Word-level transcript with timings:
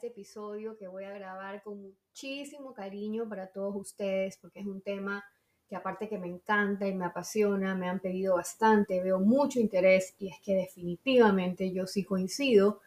Este 0.00 0.18
episodio 0.18 0.78
que 0.78 0.88
voy 0.88 1.04
a 1.04 1.12
grabar 1.12 1.62
con 1.62 1.82
muchísimo 1.82 2.72
cariño 2.72 3.28
para 3.28 3.48
todos 3.48 3.76
ustedes 3.76 4.38
porque 4.38 4.60
es 4.60 4.66
un 4.66 4.80
tema 4.80 5.22
que 5.68 5.76
aparte 5.76 6.08
que 6.08 6.16
me 6.16 6.26
encanta 6.26 6.86
y 6.86 6.94
me 6.94 7.04
apasiona, 7.04 7.74
me 7.74 7.86
han 7.86 8.00
pedido 8.00 8.36
bastante, 8.36 9.02
veo 9.02 9.20
mucho 9.20 9.60
interés 9.60 10.14
y 10.18 10.28
es 10.28 10.40
que 10.40 10.54
definitivamente 10.54 11.70
yo 11.70 11.86
sí 11.86 12.02
coincido 12.02 12.80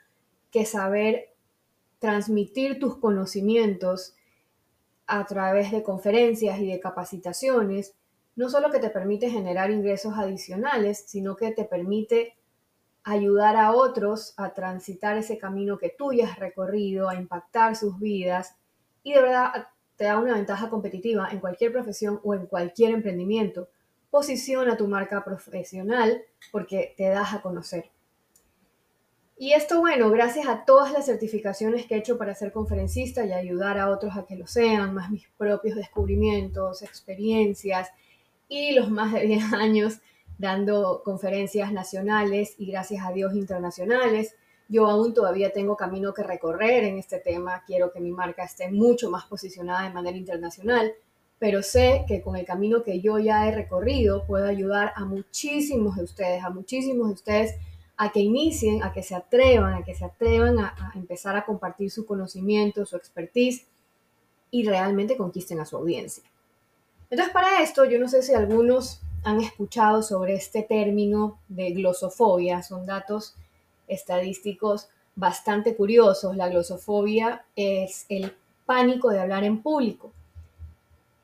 que 0.50 0.66
saber 0.66 1.36
transmitir 2.00 2.80
tus 2.80 2.98
conocimientos 2.98 4.16
a 5.06 5.24
través 5.28 5.72
de 5.72 5.84
conferencias 5.84 6.60
y 6.60 6.66
de 6.66 6.80
capacitaciones, 6.80 7.94
no 8.36 8.50
solo 8.50 8.72
que 8.72 8.80
te 8.80 8.90
permite 8.90 9.30
generar 9.30 9.70
ingresos 9.70 10.16
adicionales, 10.18 11.04
sino 11.06 11.36
que 11.36 11.52
te 11.52 11.66
permite 11.66 12.34
ayudar 13.04 13.58
a 13.58 13.74
otros 13.74 14.34
a 14.38 14.54
transitar 14.54 15.18
ese 15.18 15.38
camino 15.38 15.78
que 15.78 15.90
tú 15.90 16.14
ya 16.14 16.28
has 16.28 16.40
recorrido, 16.40 17.10
a 17.10 17.16
impactar 17.16 17.76
sus 17.76 18.00
vidas 18.00 18.56
y 19.04 19.14
de 19.14 19.22
verdad 19.22 19.68
te 19.96 20.06
da 20.06 20.18
una 20.18 20.36
ventaja 20.36 20.70
competitiva 20.70 21.28
en 21.32 21.40
cualquier 21.40 21.72
profesión 21.72 22.20
o 22.24 22.34
en 22.34 22.48
cualquier 22.48 22.94
emprendimiento. 22.94 23.70
Posiciona 24.10 24.78
tu 24.78 24.88
marca 24.88 25.24
profesional 25.24 26.24
porque 26.52 26.94
te 26.98 27.10
das 27.10 27.34
a 27.34 27.42
conocer. 27.42 27.92
Y 29.38 29.54
esto, 29.54 29.80
bueno, 29.80 30.10
gracias 30.10 30.48
a 30.48 30.64
todas 30.64 30.94
las 30.94 31.06
certificaciones 31.06 31.86
que 31.86 31.96
he 31.96 31.98
hecho 31.98 32.18
para 32.18 32.36
ser 32.36 32.52
conferencista 32.52 33.26
y 33.26 33.34
ayudar 33.34 33.78
a 33.78 33.90
otros 33.90 34.16
a 34.16 34.26
que 34.26 34.36
lo 34.36 34.48
sean, 34.48 34.94
más 34.94 35.10
mis 35.10 35.28
propios 35.38 35.76
descubrimientos, 35.76 36.84
experiencias 36.84 37.90
y 38.48 38.74
los 38.74 38.90
más 38.90 39.12
de 39.12 39.22
10 39.22 39.44
años 39.54 40.00
dando 40.38 41.02
conferencias 41.04 41.72
nacionales 41.72 42.56
y 42.58 42.66
gracias 42.68 43.06
a 43.06 43.12
Dios 43.12 43.36
internacionales. 43.36 44.36
Yo 44.68 44.88
aún 44.88 45.14
todavía 45.14 45.52
tengo 45.52 45.76
camino 45.76 46.14
que 46.14 46.24
recorrer 46.24 46.84
en 46.86 46.98
este 46.98 47.20
tema, 47.20 47.64
quiero 47.66 47.92
que 47.92 48.00
mi 48.00 48.12
marca 48.12 48.44
esté 48.44 48.72
mucho 48.72 49.10
más 49.10 49.26
posicionada 49.26 49.84
de 49.84 49.94
manera 49.94 50.18
internacional, 50.18 50.94
pero 51.38 51.62
sé 51.62 52.06
que 52.08 52.22
con 52.22 52.36
el 52.36 52.46
camino 52.46 52.84
que 52.84 53.02
yo 53.02 53.20
ya 53.20 53.48
he 53.48 53.52
recorrido 53.52 54.26
puedo 54.26 54.48
ayudar 54.48 54.94
a 54.96 55.06
muchísimos 55.06 55.98
de 55.98 56.04
ustedes, 56.04 56.44
a 56.44 56.50
muchísimos 56.50 57.08
de 57.08 57.14
ustedes 57.14 57.56
a 57.98 58.12
que 58.12 58.22
inicien, 58.22 58.82
a 58.82 58.92
que 58.92 59.04
se 59.04 59.16
atrevan, 59.16 59.74
a 59.76 59.84
que 59.84 59.94
se 59.94 60.06
atrevan 60.06 60.58
a, 60.58 60.70
a 60.70 60.98
empezar 60.98 61.36
a 61.36 61.46
compartir 61.46 61.92
su 61.92 62.06
conocimiento, 62.06 62.86
su 62.86 62.96
expertise 62.96 63.68
y 64.50 64.64
realmente 64.64 65.18
conquisten 65.18 65.60
a 65.60 65.66
su 65.66 65.78
audiencia. 65.78 66.24
Entonces 67.10 67.34
para 67.34 67.62
esto, 67.62 67.86
yo 67.86 68.00
no 68.00 68.08
sé 68.08 68.24
si 68.24 68.34
algunos 68.34 69.02
han 69.24 69.40
escuchado 69.40 70.04
sobre 70.04 70.36
este 70.36 70.64
término 70.64 71.40
de 71.48 71.72
glosofobia, 71.72 72.62
son 72.62 72.86
datos 72.86 73.36
estadísticos 73.88 74.90
bastante 75.16 75.76
curiosos. 75.76 76.36
La 76.36 76.50
glosofobia 76.50 77.46
es 77.56 78.06
el 78.10 78.36
pánico 78.66 79.10
de 79.10 79.20
hablar 79.20 79.44
en 79.44 79.62
público. 79.62 80.12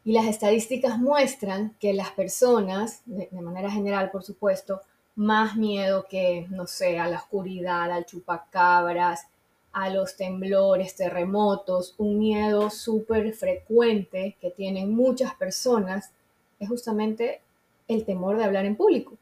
Y 0.05 0.13
las 0.13 0.25
estadísticas 0.25 0.97
muestran 0.97 1.75
que 1.79 1.93
las 1.93 2.11
personas, 2.11 3.01
de, 3.05 3.29
manera 3.41 3.69
general 3.69 4.11
por 4.11 4.23
supuesto, 4.23 4.81
más 5.15 5.57
miedo 5.57 6.05
que, 6.09 6.47
no 6.49 6.65
sé, 6.65 6.97
a 6.97 7.07
la 7.07 7.17
oscuridad, 7.17 7.91
al 7.91 8.05
chupacabras, 8.05 9.27
a 9.73 9.89
los 9.89 10.15
temblores, 10.15 10.95
terremotos, 10.95 11.93
un 11.97 12.17
miedo 12.17 12.69
súper 12.69 13.33
frecuente 13.33 14.37
que 14.39 14.49
tienen 14.49 14.95
muchas 14.95 15.35
personas 15.35 16.11
es 16.59 16.69
justamente 16.69 17.41
el 17.89 18.05
temor 18.05 18.37
de 18.37 18.45
hablar 18.45 18.65
en 18.65 18.77
público. 18.77 19.17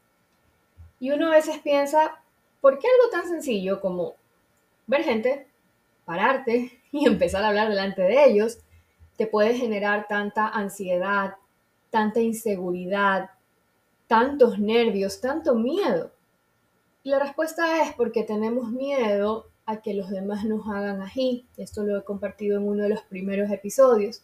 Y 1.00 1.10
uno 1.10 1.28
a 1.28 1.34
veces 1.34 1.58
piensa, 1.58 2.22
¿por 2.60 2.78
qué 2.78 2.86
algo 2.86 3.10
tan 3.10 3.28
sencillo 3.28 3.80
como 3.80 4.14
ver 4.86 5.02
gente, 5.02 5.48
pararte 6.04 6.80
y 6.92 7.06
empezar 7.06 7.42
a 7.42 7.48
hablar 7.48 7.68
delante 7.68 8.02
de 8.02 8.24
ellos 8.24 8.58
te 9.16 9.26
puede 9.26 9.54
generar 9.54 10.06
tanta 10.06 10.46
ansiedad, 10.46 11.34
tanta 11.90 12.20
inseguridad, 12.20 13.30
tantos 14.06 14.60
nervios, 14.60 15.20
tanto 15.20 15.56
miedo? 15.56 16.12
Y 17.02 17.10
la 17.10 17.18
respuesta 17.18 17.82
es 17.82 17.94
porque 17.94 18.22
tenemos 18.22 18.70
miedo 18.70 19.46
a 19.64 19.80
que 19.80 19.94
los 19.94 20.10
demás 20.10 20.44
nos 20.44 20.66
hagan 20.68 21.00
ají. 21.00 21.46
Esto 21.56 21.82
lo 21.84 21.98
he 21.98 22.04
compartido 22.04 22.58
en 22.58 22.68
uno 22.68 22.82
de 22.82 22.90
los 22.90 23.02
primeros 23.02 23.50
episodios. 23.50 24.22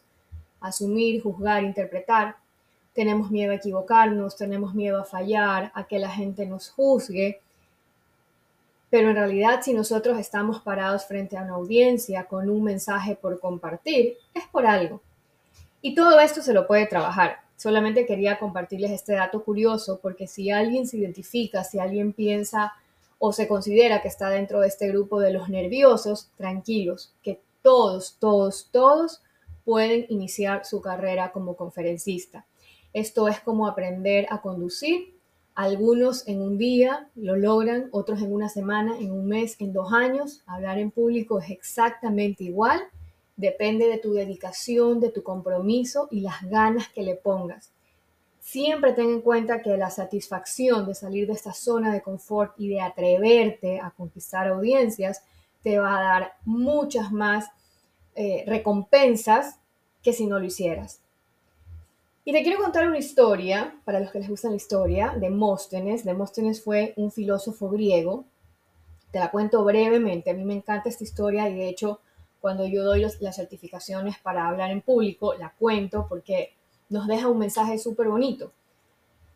Asumir, 0.60 1.22
juzgar, 1.22 1.64
interpretar. 1.64 2.36
Tenemos 2.94 3.30
miedo 3.30 3.52
a 3.52 3.56
equivocarnos, 3.56 4.36
tenemos 4.36 4.74
miedo 4.74 5.00
a 5.00 5.04
fallar, 5.04 5.72
a 5.74 5.86
que 5.86 5.98
la 5.98 6.10
gente 6.10 6.46
nos 6.46 6.70
juzgue. 6.70 7.40
Pero 8.88 9.10
en 9.10 9.16
realidad 9.16 9.60
si 9.62 9.74
nosotros 9.74 10.18
estamos 10.18 10.60
parados 10.60 11.04
frente 11.04 11.36
a 11.36 11.42
una 11.42 11.54
audiencia 11.54 12.24
con 12.24 12.48
un 12.48 12.62
mensaje 12.62 13.16
por 13.16 13.40
compartir, 13.40 14.16
es 14.32 14.46
por 14.46 14.66
algo. 14.66 15.00
Y 15.82 15.94
todo 15.94 16.20
esto 16.20 16.40
se 16.40 16.54
lo 16.54 16.66
puede 16.66 16.86
trabajar. 16.86 17.40
Solamente 17.56 18.06
quería 18.06 18.38
compartirles 18.38 18.90
este 18.90 19.14
dato 19.14 19.44
curioso 19.44 19.98
porque 20.00 20.26
si 20.26 20.50
alguien 20.50 20.86
se 20.86 20.98
identifica, 20.98 21.64
si 21.64 21.78
alguien 21.78 22.12
piensa 22.12 22.72
o 23.18 23.32
se 23.32 23.48
considera 23.48 24.02
que 24.02 24.08
está 24.08 24.28
dentro 24.28 24.60
de 24.60 24.68
este 24.68 24.88
grupo 24.88 25.20
de 25.20 25.32
los 25.32 25.48
nerviosos, 25.48 26.30
tranquilos, 26.36 27.12
que 27.22 27.40
todos, 27.62 28.16
todos, 28.18 28.68
todos 28.70 29.22
pueden 29.64 30.06
iniciar 30.08 30.64
su 30.64 30.80
carrera 30.80 31.32
como 31.32 31.56
conferencista. 31.56 32.44
Esto 32.94 33.26
es 33.26 33.40
como 33.40 33.66
aprender 33.66 34.26
a 34.30 34.40
conducir. 34.40 35.14
Algunos 35.56 36.26
en 36.28 36.40
un 36.40 36.58
día 36.58 37.10
lo 37.16 37.36
logran, 37.36 37.88
otros 37.90 38.22
en 38.22 38.32
una 38.32 38.48
semana, 38.48 38.96
en 38.98 39.10
un 39.10 39.26
mes, 39.26 39.56
en 39.58 39.72
dos 39.72 39.92
años. 39.92 40.42
Hablar 40.46 40.78
en 40.78 40.92
público 40.92 41.40
es 41.40 41.50
exactamente 41.50 42.44
igual. 42.44 42.80
Depende 43.36 43.88
de 43.88 43.98
tu 43.98 44.12
dedicación, 44.12 45.00
de 45.00 45.10
tu 45.10 45.24
compromiso 45.24 46.06
y 46.10 46.20
las 46.20 46.42
ganas 46.48 46.88
que 46.88 47.02
le 47.02 47.16
pongas. 47.16 47.72
Siempre 48.38 48.92
ten 48.92 49.10
en 49.10 49.20
cuenta 49.22 49.60
que 49.60 49.76
la 49.76 49.90
satisfacción 49.90 50.86
de 50.86 50.94
salir 50.94 51.26
de 51.26 51.32
esta 51.32 51.52
zona 51.52 51.92
de 51.92 52.02
confort 52.02 52.54
y 52.58 52.68
de 52.68 52.80
atreverte 52.80 53.80
a 53.80 53.90
conquistar 53.90 54.46
audiencias 54.46 55.22
te 55.64 55.78
va 55.78 55.98
a 55.98 56.02
dar 56.02 56.32
muchas 56.44 57.10
más 57.10 57.46
eh, 58.14 58.44
recompensas 58.46 59.58
que 60.02 60.12
si 60.12 60.26
no 60.26 60.38
lo 60.38 60.44
hicieras. 60.44 61.00
Y 62.26 62.32
te 62.32 62.42
quiero 62.42 62.62
contar 62.62 62.88
una 62.88 62.96
historia, 62.96 63.78
para 63.84 64.00
los 64.00 64.10
que 64.10 64.18
les 64.18 64.30
gusta 64.30 64.48
la 64.48 64.56
historia, 64.56 65.10
de 65.12 65.20
Demóstenes. 65.20 66.06
Demóstenes 66.06 66.64
fue 66.64 66.94
un 66.96 67.12
filósofo 67.12 67.68
griego. 67.68 68.24
Te 69.10 69.18
la 69.18 69.30
cuento 69.30 69.62
brevemente. 69.62 70.30
A 70.30 70.34
mí 70.34 70.42
me 70.42 70.54
encanta 70.54 70.88
esta 70.88 71.04
historia 71.04 71.50
y 71.50 71.54
de 71.54 71.68
hecho 71.68 72.00
cuando 72.40 72.66
yo 72.66 72.82
doy 72.82 73.00
las 73.20 73.36
certificaciones 73.36 74.18
para 74.18 74.48
hablar 74.48 74.70
en 74.70 74.80
público, 74.80 75.34
la 75.34 75.52
cuento 75.58 76.06
porque 76.08 76.54
nos 76.88 77.06
deja 77.06 77.28
un 77.28 77.38
mensaje 77.38 77.78
súper 77.78 78.08
bonito. 78.08 78.52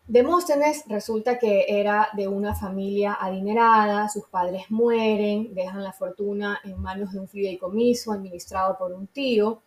Demóstenes 0.06 0.84
resulta 0.88 1.38
que 1.38 1.66
era 1.68 2.08
de 2.14 2.26
una 2.26 2.54
familia 2.54 3.18
adinerada, 3.20 4.08
sus 4.08 4.26
padres 4.28 4.70
mueren, 4.70 5.54
dejan 5.54 5.84
la 5.84 5.92
fortuna 5.92 6.60
en 6.64 6.80
manos 6.80 7.12
de 7.12 7.20
un 7.20 7.28
fideicomiso 7.28 8.12
administrado 8.12 8.78
por 8.78 8.92
un 8.92 9.06
tío, 9.06 9.60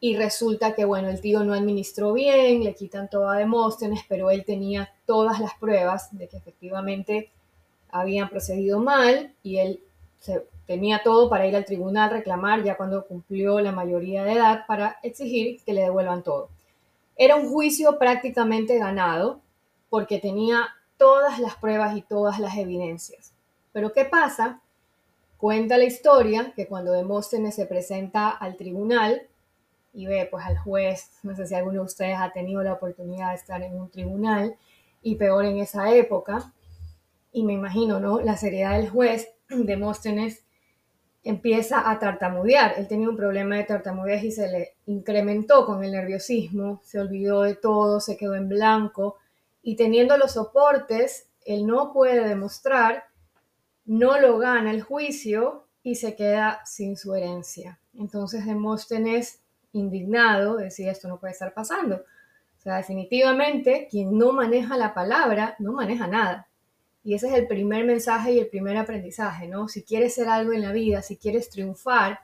y 0.00 0.16
resulta 0.16 0.74
que, 0.74 0.86
bueno, 0.86 1.08
el 1.08 1.20
tío 1.20 1.44
no 1.44 1.52
administró 1.52 2.14
bien, 2.14 2.64
le 2.64 2.74
quitan 2.74 3.10
todo 3.10 3.28
a 3.28 3.36
Demóstenes, 3.36 4.00
pero 4.08 4.30
él 4.30 4.44
tenía 4.46 4.90
todas 5.04 5.40
las 5.40 5.54
pruebas 5.54 6.16
de 6.16 6.26
que 6.26 6.38
efectivamente 6.38 7.30
habían 7.90 8.30
procedido 8.30 8.80
mal 8.80 9.34
y 9.42 9.58
él 9.58 9.80
se, 10.18 10.46
tenía 10.66 11.02
todo 11.02 11.28
para 11.28 11.46
ir 11.46 11.56
al 11.56 11.64
tribunal, 11.64 12.10
reclamar 12.10 12.62
ya 12.62 12.76
cuando 12.76 13.04
cumplió 13.04 13.60
la 13.60 13.72
mayoría 13.72 14.24
de 14.24 14.34
edad 14.34 14.64
para 14.66 14.98
exigir 15.02 15.60
que 15.64 15.74
le 15.74 15.82
devuelvan 15.82 16.22
todo. 16.22 16.48
Era 17.16 17.36
un 17.36 17.50
juicio 17.50 17.98
prácticamente 17.98 18.78
ganado 18.78 19.40
porque 19.90 20.18
tenía 20.18 20.68
todas 20.96 21.40
las 21.40 21.56
pruebas 21.56 21.96
y 21.96 22.02
todas 22.02 22.38
las 22.38 22.56
evidencias. 22.56 23.32
Pero 23.72 23.92
¿qué 23.92 24.04
pasa? 24.04 24.60
Cuenta 25.36 25.76
la 25.76 25.84
historia 25.84 26.52
que 26.54 26.66
cuando 26.66 26.92
Demóstenes 26.92 27.56
se 27.56 27.66
presenta 27.66 28.30
al 28.30 28.56
tribunal 28.56 29.22
y 29.92 30.06
ve 30.06 30.28
pues 30.30 30.44
al 30.44 30.58
juez, 30.58 31.10
no 31.22 31.34
sé 31.34 31.46
si 31.46 31.54
alguno 31.54 31.80
de 31.80 31.86
ustedes 31.86 32.16
ha 32.18 32.32
tenido 32.32 32.62
la 32.62 32.74
oportunidad 32.74 33.30
de 33.30 33.36
estar 33.36 33.62
en 33.62 33.74
un 33.74 33.90
tribunal 33.90 34.56
y 35.02 35.16
peor 35.16 35.44
en 35.44 35.58
esa 35.58 35.92
época, 35.94 36.52
y 37.32 37.44
me 37.44 37.52
imagino, 37.52 38.00
¿no? 38.00 38.20
La 38.20 38.36
seriedad 38.36 38.76
del 38.76 38.90
juez, 38.90 39.28
Demóstenes, 39.48 40.44
empieza 41.22 41.90
a 41.90 41.98
tartamudear. 41.98 42.74
Él 42.78 42.88
tenía 42.88 43.08
un 43.08 43.16
problema 43.16 43.56
de 43.56 43.64
tartamudez 43.64 44.24
y 44.24 44.32
se 44.32 44.48
le 44.48 44.76
incrementó 44.86 45.66
con 45.66 45.84
el 45.84 45.92
nerviosismo, 45.92 46.80
se 46.82 46.98
olvidó 46.98 47.42
de 47.42 47.54
todo, 47.54 48.00
se 48.00 48.16
quedó 48.16 48.34
en 48.34 48.48
blanco 48.48 49.16
y 49.62 49.76
teniendo 49.76 50.16
los 50.16 50.32
soportes, 50.32 51.28
él 51.44 51.66
no 51.66 51.92
puede 51.92 52.26
demostrar, 52.26 53.04
no 53.84 54.18
lo 54.18 54.38
gana 54.38 54.70
el 54.70 54.82
juicio 54.82 55.66
y 55.82 55.96
se 55.96 56.16
queda 56.16 56.60
sin 56.64 56.96
su 56.96 57.14
herencia. 57.14 57.78
Entonces 57.94 58.46
Demóstenes, 58.46 59.40
indignado, 59.72 60.56
decía, 60.56 60.90
esto 60.90 61.08
no 61.08 61.18
puede 61.18 61.32
estar 61.32 61.54
pasando. 61.54 61.96
O 61.96 62.62
sea, 62.62 62.76
definitivamente, 62.76 63.88
quien 63.90 64.18
no 64.18 64.32
maneja 64.32 64.76
la 64.76 64.92
palabra, 64.92 65.56
no 65.58 65.72
maneja 65.72 66.06
nada. 66.06 66.48
Y 67.02 67.14
ese 67.14 67.28
es 67.28 67.34
el 67.34 67.46
primer 67.46 67.84
mensaje 67.84 68.32
y 68.32 68.38
el 68.38 68.48
primer 68.48 68.76
aprendizaje, 68.76 69.48
¿no? 69.48 69.68
Si 69.68 69.82
quieres 69.82 70.14
ser 70.14 70.28
algo 70.28 70.52
en 70.52 70.60
la 70.60 70.72
vida, 70.72 71.00
si 71.00 71.16
quieres 71.16 71.48
triunfar, 71.48 72.20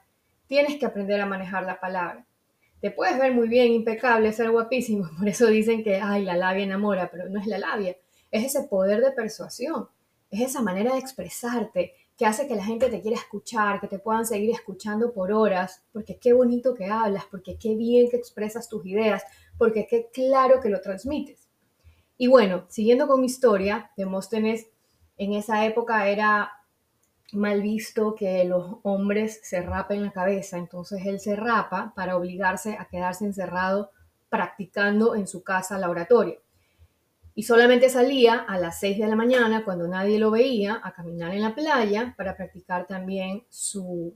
tienes 0.46 0.78
que 0.78 0.86
aprender 0.86 1.20
a 1.20 1.26
manejar 1.26 1.64
la 1.64 1.80
palabra. 1.80 2.26
Te 2.80 2.90
puedes 2.90 3.18
ver 3.18 3.32
muy 3.32 3.48
bien, 3.48 3.72
impecable, 3.72 4.32
ser 4.32 4.50
guapísimo, 4.50 5.08
por 5.18 5.28
eso 5.28 5.46
dicen 5.46 5.82
que, 5.82 5.96
ay, 5.96 6.24
la 6.24 6.36
labia 6.36 6.64
enamora, 6.64 7.10
pero 7.10 7.28
no 7.28 7.40
es 7.40 7.46
la 7.46 7.58
labia, 7.58 7.96
es 8.30 8.44
ese 8.44 8.68
poder 8.68 9.00
de 9.00 9.12
persuasión, 9.12 9.88
es 10.30 10.40
esa 10.42 10.60
manera 10.60 10.92
de 10.92 10.98
expresarte 10.98 11.94
que 12.16 12.24
hace 12.24 12.48
que 12.48 12.56
la 12.56 12.64
gente 12.64 12.88
te 12.88 13.02
quiera 13.02 13.16
escuchar, 13.16 13.80
que 13.80 13.88
te 13.88 13.98
puedan 13.98 14.24
seguir 14.24 14.50
escuchando 14.50 15.12
por 15.12 15.32
horas, 15.32 15.84
porque 15.92 16.18
qué 16.18 16.32
bonito 16.32 16.74
que 16.74 16.86
hablas, 16.86 17.24
porque 17.30 17.58
qué 17.58 17.74
bien 17.74 18.08
que 18.08 18.16
expresas 18.16 18.68
tus 18.68 18.86
ideas, 18.86 19.22
porque 19.58 19.86
qué 19.86 20.08
claro 20.12 20.60
que 20.60 20.70
lo 20.70 20.80
transmites. 20.80 21.48
Y 22.16 22.28
bueno, 22.28 22.64
siguiendo 22.68 23.06
con 23.06 23.20
mi 23.20 23.26
historia, 23.26 23.90
Demóstenes 23.96 24.68
en 25.18 25.34
esa 25.34 25.66
época 25.66 26.08
era 26.08 26.52
mal 27.32 27.60
visto 27.60 28.14
que 28.14 28.44
los 28.44 28.78
hombres 28.82 29.40
se 29.42 29.60
rapen 29.60 30.02
la 30.02 30.12
cabeza, 30.12 30.56
entonces 30.56 31.04
él 31.04 31.20
se 31.20 31.36
rapa 31.36 31.92
para 31.94 32.16
obligarse 32.16 32.76
a 32.78 32.86
quedarse 32.86 33.26
encerrado 33.26 33.90
practicando 34.30 35.14
en 35.14 35.26
su 35.26 35.42
casa 35.42 35.78
la 35.78 35.90
oratoria. 35.90 36.38
Y 37.38 37.42
solamente 37.42 37.90
salía 37.90 38.38
a 38.38 38.58
las 38.58 38.80
6 38.80 38.98
de 38.98 39.08
la 39.08 39.14
mañana, 39.14 39.62
cuando 39.62 39.86
nadie 39.86 40.18
lo 40.18 40.30
veía, 40.30 40.80
a 40.82 40.94
caminar 40.94 41.34
en 41.34 41.42
la 41.42 41.54
playa 41.54 42.14
para 42.16 42.34
practicar 42.34 42.86
también 42.86 43.44
su 43.50 44.14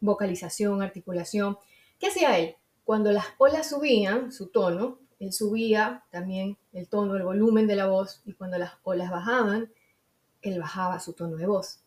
vocalización, 0.00 0.82
articulación. 0.82 1.58
¿Qué 2.00 2.08
hacía 2.08 2.36
él? 2.38 2.56
Cuando 2.82 3.12
las 3.12 3.26
olas 3.38 3.68
subían, 3.68 4.32
su 4.32 4.48
tono, 4.48 4.98
él 5.20 5.32
subía 5.32 6.02
también 6.10 6.58
el 6.72 6.88
tono, 6.88 7.14
el 7.14 7.22
volumen 7.22 7.68
de 7.68 7.76
la 7.76 7.86
voz 7.86 8.20
y 8.24 8.32
cuando 8.32 8.58
las 8.58 8.72
olas 8.82 9.12
bajaban, 9.12 9.70
él 10.42 10.58
bajaba 10.58 10.98
su 10.98 11.12
tono 11.12 11.36
de 11.36 11.46
voz. 11.46 11.84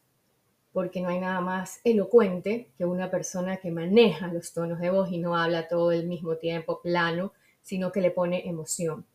Porque 0.71 1.01
no 1.01 1.09
hay 1.09 1.19
nada 1.19 1.41
más 1.41 1.81
elocuente 1.83 2.71
que 2.77 2.85
una 2.85 3.11
persona 3.11 3.57
que 3.57 3.69
maneja 3.69 4.29
los 4.29 4.53
tonos 4.53 4.79
de 4.79 4.91
voz 4.91 5.11
y 5.11 5.17
no 5.17 5.35
habla 5.35 5.67
todo 5.67 5.91
el 5.91 6.07
mismo 6.07 6.37
tiempo 6.37 6.81
plano, 6.81 7.33
sino 7.61 7.91
que 7.91 7.99
le 7.99 8.11
pone 8.11 8.47
emoción. 8.47 9.05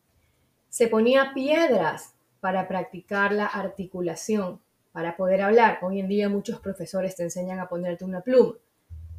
Se 0.69 0.89
ponía 0.89 1.33
piedras 1.35 2.15
para 2.41 2.69
practicar 2.69 3.33
la 3.33 3.47
articulación, 3.47 4.61
para 4.93 5.17
poder 5.17 5.43
hablar. 5.43 5.79
Hoy 5.83 6.01
en 6.01 6.09
día 6.09 6.29
muchos 6.29 6.61
profesores 6.61 7.17
te 7.17 7.23
enseñan 7.23 7.59
a 7.59 7.69
ponerte 7.69 8.05
una 8.05 8.21
pluma. 8.21 8.55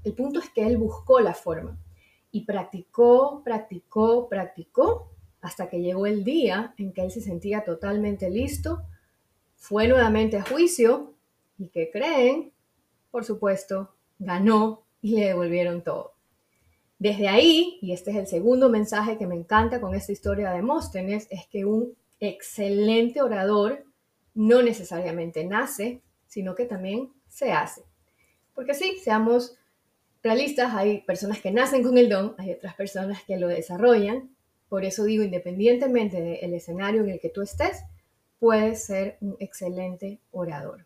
El 0.03 0.13
punto 0.13 0.39
es 0.39 0.49
que 0.49 0.65
él 0.65 0.77
buscó 0.77 1.19
la 1.19 1.33
forma 1.33 1.77
y 2.31 2.45
practicó, 2.45 3.41
practicó, 3.43 4.29
practicó 4.29 5.11
hasta 5.41 5.69
que 5.69 5.81
llegó 5.81 6.05
el 6.05 6.23
día 6.23 6.73
en 6.77 6.93
que 6.93 7.01
él 7.01 7.11
se 7.11 7.21
sentía 7.21 7.63
totalmente 7.63 8.29
listo, 8.29 8.83
fue 9.55 9.87
nuevamente 9.87 10.37
a 10.37 10.43
juicio 10.43 11.13
y 11.57 11.69
que 11.69 11.89
creen, 11.91 12.53
por 13.11 13.25
supuesto, 13.25 13.95
ganó 14.19 14.83
y 15.01 15.15
le 15.15 15.27
devolvieron 15.27 15.81
todo. 15.81 16.13
Desde 16.99 17.29
ahí, 17.29 17.79
y 17.81 17.93
este 17.93 18.11
es 18.11 18.17
el 18.17 18.27
segundo 18.27 18.67
mensaje 18.67 19.17
que 19.17 19.25
me 19.25 19.35
encanta 19.35 19.79
con 19.79 19.95
esta 19.95 20.11
historia 20.11 20.49
de 20.49 20.57
Demóstenes, 20.57 21.27
es 21.31 21.47
que 21.47 21.63
un 21.63 21.95
excelente 22.19 23.21
orador 23.21 23.85
no 24.33 24.61
necesariamente 24.61 25.45
nace, 25.45 26.01
sino 26.27 26.55
que 26.55 26.65
también 26.65 27.09
se 27.29 27.53
hace. 27.53 27.83
Porque 28.53 28.73
sí, 28.73 28.97
seamos 29.01 29.57
realistas, 30.21 30.73
hay 30.75 30.99
personas 31.01 31.39
que 31.39 31.51
nacen 31.51 31.83
con 31.83 31.97
el 31.97 32.09
don, 32.09 32.35
hay 32.37 32.51
otras 32.51 32.75
personas 32.75 33.23
que 33.23 33.37
lo 33.37 33.47
desarrollan. 33.47 34.35
Por 34.67 34.83
eso 34.83 35.05
digo, 35.05 35.23
independientemente 35.23 36.21
del 36.21 36.53
escenario 36.53 37.01
en 37.01 37.11
el 37.11 37.19
que 37.21 37.29
tú 37.29 37.41
estés, 37.41 37.81
puedes 38.39 38.83
ser 38.83 39.17
un 39.21 39.37
excelente 39.39 40.19
orador. 40.31 40.85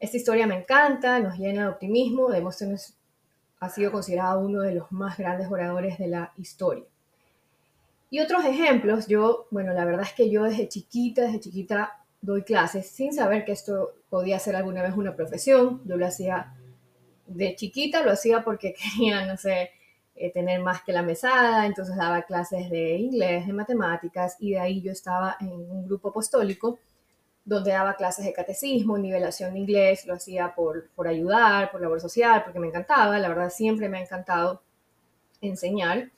Esta 0.00 0.16
historia 0.16 0.48
me 0.48 0.56
encanta, 0.56 1.20
nos 1.20 1.38
llena 1.38 1.62
de 1.62 1.68
optimismo. 1.68 2.28
Demóstenes 2.28 2.96
ha 3.60 3.68
sido 3.68 3.92
considerado 3.92 4.40
uno 4.40 4.60
de 4.60 4.74
los 4.74 4.92
más 4.92 5.16
grandes 5.18 5.48
oradores 5.50 5.98
de 5.98 6.08
la 6.08 6.32
historia. 6.36 6.84
Y 8.10 8.20
otros 8.20 8.44
ejemplos, 8.44 9.06
yo, 9.08 9.46
bueno, 9.50 9.72
la 9.72 9.84
verdad 9.84 10.02
es 10.02 10.12
que 10.12 10.30
yo 10.30 10.44
desde 10.44 10.68
chiquita, 10.68 11.22
desde 11.22 11.40
chiquita 11.40 12.04
doy 12.20 12.42
clases 12.42 12.88
sin 12.88 13.12
saber 13.12 13.44
que 13.44 13.52
esto 13.52 13.94
podía 14.08 14.38
ser 14.38 14.56
alguna 14.56 14.82
vez 14.82 14.96
una 14.96 15.16
profesión. 15.16 15.82
Yo 15.84 15.96
lo 15.96 16.06
hacía 16.06 16.54
de 17.26 17.54
chiquita 17.56 18.02
lo 18.02 18.12
hacía 18.12 18.44
porque 18.44 18.74
quería, 18.98 19.26
no 19.26 19.36
sé, 19.36 19.70
eh, 20.14 20.32
tener 20.32 20.60
más 20.60 20.82
que 20.82 20.92
la 20.92 21.02
mesada, 21.02 21.66
entonces 21.66 21.96
daba 21.96 22.22
clases 22.22 22.70
de 22.70 22.96
inglés, 22.96 23.46
de 23.46 23.52
matemáticas, 23.52 24.36
y 24.40 24.52
de 24.52 24.60
ahí 24.60 24.80
yo 24.80 24.92
estaba 24.92 25.36
en 25.40 25.48
un 25.48 25.86
grupo 25.86 26.08
apostólico 26.08 26.78
donde 27.46 27.70
daba 27.70 27.94
clases 27.94 28.24
de 28.24 28.32
catecismo, 28.32 28.98
nivelación 28.98 29.54
de 29.54 29.60
inglés, 29.60 30.04
lo 30.04 30.14
hacía 30.14 30.52
por, 30.54 30.90
por 30.90 31.06
ayudar, 31.06 31.70
por 31.70 31.80
labor 31.80 32.00
social, 32.00 32.42
porque 32.44 32.58
me 32.58 32.66
encantaba, 32.66 33.18
la 33.20 33.28
verdad 33.28 33.50
siempre 33.50 33.88
me 33.88 33.98
ha 33.98 34.02
encantado 34.02 34.60
enseñar. 35.40 36.10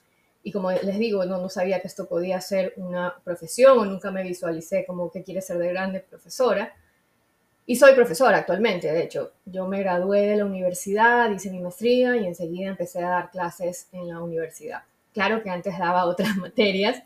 Y 0.43 0.53
como 0.53 0.71
les 0.71 0.99
digo, 0.99 1.27
no, 1.27 1.37
no 1.37 1.51
sabía 1.51 1.81
que 1.83 1.87
esto 1.87 2.09
podía 2.09 2.41
ser 2.41 2.73
una 2.77 3.15
profesión 3.23 3.79
o 3.79 3.85
nunca 3.85 4.11
me 4.11 4.23
visualicé 4.23 4.87
como 4.87 5.11
que 5.11 5.23
quiere 5.23 5.43
ser 5.43 5.59
de 5.59 5.69
grande 5.69 6.01
profesora. 6.01 6.73
Y 7.67 7.77
soy 7.77 7.93
profesora 7.93 8.39
actualmente, 8.39 8.91
de 8.91 9.03
hecho. 9.03 9.33
Yo 9.45 9.67
me 9.67 9.81
gradué 9.81 10.29
de 10.29 10.37
la 10.37 10.47
universidad, 10.47 11.31
hice 11.31 11.51
mi 11.51 11.61
maestría 11.61 12.17
y 12.17 12.27
enseguida 12.27 12.71
empecé 12.71 13.05
a 13.05 13.11
dar 13.11 13.31
clases 13.31 13.89
en 13.93 14.09
la 14.09 14.23
universidad. 14.23 14.85
Claro 15.13 15.43
que 15.43 15.51
antes 15.51 15.79
daba 15.79 16.07
otras 16.07 16.35
materias, 16.39 17.03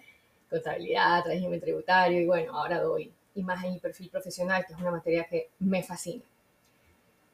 contabilidad, 0.49 1.25
régimen 1.27 1.61
tributario 1.61 2.21
y 2.21 2.27
bueno, 2.27 2.57
ahora 2.57 2.81
doy 2.81 3.13
imagen 3.35 3.73
y 3.73 3.79
perfil 3.79 4.11
profesional, 4.11 4.65
que 4.67 4.73
es 4.73 4.79
una 4.79 4.91
materia 4.91 5.27
que 5.29 5.51
me 5.59 5.83
fascina. 5.83 6.25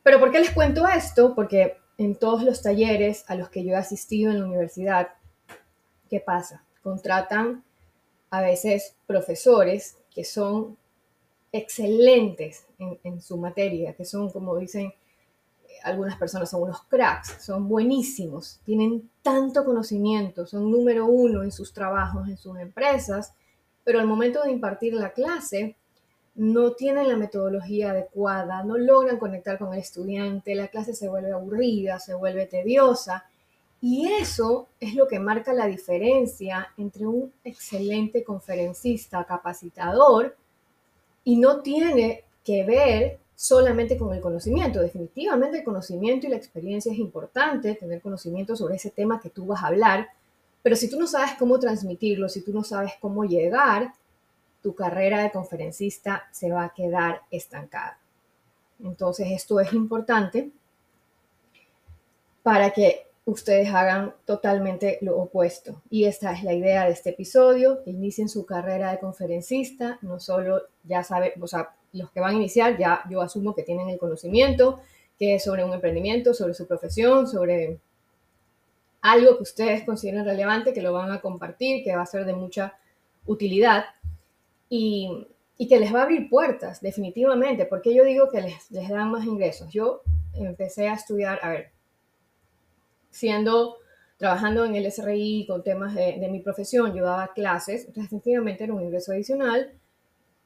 Pero 0.03 0.21
¿por 0.21 0.31
qué 0.31 0.41
les 0.41 0.51
cuento 0.51 0.87
esto? 0.87 1.35
Porque 1.35 1.77
en 1.99 2.15
todos 2.15 2.43
los 2.43 2.63
talleres 2.63 3.25
a 3.29 3.35
los 3.35 3.51
que 3.51 3.65
yo 3.65 3.73
he 3.73 3.77
asistido 3.77 4.31
en 4.31 4.41
la 4.41 4.47
universidad, 4.47 5.09
¿qué 6.09 6.21
pasa? 6.21 6.65
Contratan 6.83 7.65
a 8.31 8.41
veces 8.41 8.95
profesores 9.07 9.99
que 10.11 10.25
son 10.25 10.77
excelentes 11.53 12.67
en, 12.79 13.21
su 13.21 13.37
materia, 13.37 13.95
que 13.95 14.05
son, 14.05 14.31
como 14.31 14.57
dicen 14.57 14.93
algunas 15.83 16.17
personas, 16.17 16.51
son 16.51 16.63
unos 16.63 16.83
cracks, 16.85 17.37
son 17.41 17.69
buenísimos, 17.69 18.61
tienen 18.65 19.11
tanto 19.23 19.65
conocimiento, 19.65 20.47
son 20.47 20.71
número 20.71 21.07
uno 21.07 21.43
en 21.43 21.53
sus 21.53 21.73
trabajos, 21.73 22.29
en 22.29 22.37
sus 22.37 22.59
empresas, 22.59 23.33
pero 23.85 24.01
al 24.01 24.07
momento 24.07 24.43
de 24.43 24.51
impartir 24.51 24.95
la 24.95 25.13
clase 25.13 25.77
no 26.39 26.71
tienen 26.73 27.09
la 27.09 27.17
metodología 27.17 27.91
adecuada, 27.91 28.63
no 28.63 28.79
logran 28.79 29.19
conectar 29.19 29.59
con 29.59 29.75
el 29.75 29.81
estudiante, 29.81 30.55
la 30.55 30.69
clase 30.69 30.95
se 30.95 31.09
vuelve 31.09 31.33
aburrida, 31.33 31.99
se 31.99 32.15
vuelve 32.15 32.47
tediosa. 32.47 33.25
Y 33.81 34.07
eso 34.13 34.69
es 34.79 34.95
lo 34.95 35.09
que 35.09 35.19
marca 35.19 35.53
la 35.53 35.67
diferencia 35.67 36.69
entre 36.77 37.07
un 37.09 37.33
excelente 37.43 38.23
conferencista 38.23 39.25
capacitador 39.25 40.37
y 41.25 41.37
no 41.37 41.61
tiene 41.61 42.23
que 42.45 42.65
ver 42.65 43.19
solamente 43.35 43.99
con 43.99 44.15
el 44.15 44.21
conocimiento. 44.21 44.81
Definitivamente 44.81 45.59
el 45.59 45.65
conocimiento 45.65 46.29
y 46.29 46.31
la 46.31 46.37
experiencia 46.37 46.93
es 46.93 46.99
importante, 46.99 47.75
tener 47.75 48.01
conocimiento 48.01 48.55
sobre 48.55 48.77
ese 48.77 48.91
tema 48.91 49.21
que 49.21 49.31
tú 49.31 49.45
vas 49.45 49.65
a 49.65 49.69
hablar, 49.69 50.09
pero 50.63 50.77
si 50.77 50.89
tú 50.89 51.01
no 51.01 51.09
sabes 51.09 51.33
cómo 51.37 51.59
transmitirlo, 51.59 52.29
si 52.29 52.45
tú 52.45 52.53
no 52.53 52.63
sabes 52.63 52.93
cómo 53.01 53.25
llegar, 53.25 53.93
tu 54.69 54.75
carrera 54.75 55.23
de 55.23 55.31
conferencista 55.31 56.29
se 56.31 56.53
va 56.53 56.65
a 56.65 56.75
quedar 56.75 57.23
estancada. 57.31 57.99
Entonces 58.85 59.29
esto 59.31 59.61
es 59.61 59.73
importante 59.73 60.51
para 62.43 62.71
que 62.73 63.07
ustedes 63.25 63.71
hagan 63.73 64.15
totalmente 64.27 64.99
lo 65.01 65.17
opuesto. 65.17 65.81
Y 65.89 66.05
esta 66.05 66.33
es 66.33 66.45
la 66.45 66.53
idea 66.53 66.85
de 66.85 66.91
este 66.91 67.09
episodio, 67.09 67.83
que 67.83 67.93
inicien 67.93 68.29
su 68.29 68.45
carrera 68.45 68.91
de 68.91 68.99
conferencista, 68.99 69.99
no 70.03 70.21
solo 70.21 70.61
ya 70.85 71.03
saben, 71.03 71.33
o 71.41 71.47
sea, 71.47 71.75
los 71.95 72.11
que 72.11 72.21
van 72.21 72.33
a 72.33 72.37
iniciar 72.37 72.77
ya 72.77 73.05
yo 73.09 73.23
asumo 73.23 73.55
que 73.55 73.63
tienen 73.63 73.89
el 73.89 73.99
conocimiento, 73.99 74.81
que 75.19 75.37
es 75.37 75.45
sobre 75.45 75.65
un 75.65 75.73
emprendimiento, 75.73 76.35
sobre 76.35 76.53
su 76.53 76.67
profesión, 76.67 77.27
sobre 77.27 77.79
algo 79.01 79.39
que 79.39 79.45
ustedes 79.45 79.85
consideren 79.85 80.27
relevante, 80.27 80.75
que 80.75 80.83
lo 80.83 80.93
van 80.93 81.11
a 81.11 81.23
compartir, 81.23 81.83
que 81.83 81.97
va 81.97 82.03
a 82.03 82.07
ser 82.07 82.27
de 82.27 82.35
mucha 82.35 82.75
utilidad. 83.29 83.85
Y 84.69 85.27
que 85.69 85.81
les 85.81 85.93
va 85.93 86.01
a 86.01 86.03
abrir 86.05 86.29
puertas, 86.29 86.81
definitivamente, 86.81 87.67
porque 87.67 87.95
yo 87.95 88.05
digo 88.05 88.29
que 88.31 88.41
les, 88.41 88.71
les 88.71 88.89
dan 88.89 89.11
más 89.11 89.25
ingresos. 89.25 89.73
Yo 89.73 90.03
empecé 90.35 90.89
a 90.89 90.95
estudiar, 90.95 91.41
a 91.43 91.51
ver, 91.51 91.73
siendo, 93.11 93.77
trabajando 94.19 94.65
en 94.65 94.77
el 94.77 94.91
SRI 94.91 95.47
con 95.49 95.65
temas 95.65 95.95
de, 95.95 96.19
de 96.21 96.29
mi 96.29 96.41
profesión, 96.41 96.95
yo 96.95 97.05
daba 97.05 97.33
clases, 97.35 97.81
entonces 97.81 98.05
definitivamente 98.05 98.65
era 98.65 98.75
un 98.75 98.83
ingreso 98.83 99.13
adicional 99.13 99.73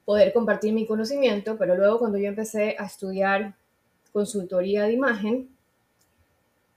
poder 0.05 0.33
compartir 0.33 0.73
mi 0.73 0.87
conocimiento, 0.87 1.57
pero 1.59 1.76
luego 1.76 1.99
cuando 1.99 2.19
yo 2.19 2.29
empecé 2.29 2.76
a 2.79 2.87
estudiar 2.87 3.55
consultoría 4.12 4.85
de 4.85 4.93
imagen, 4.93 5.49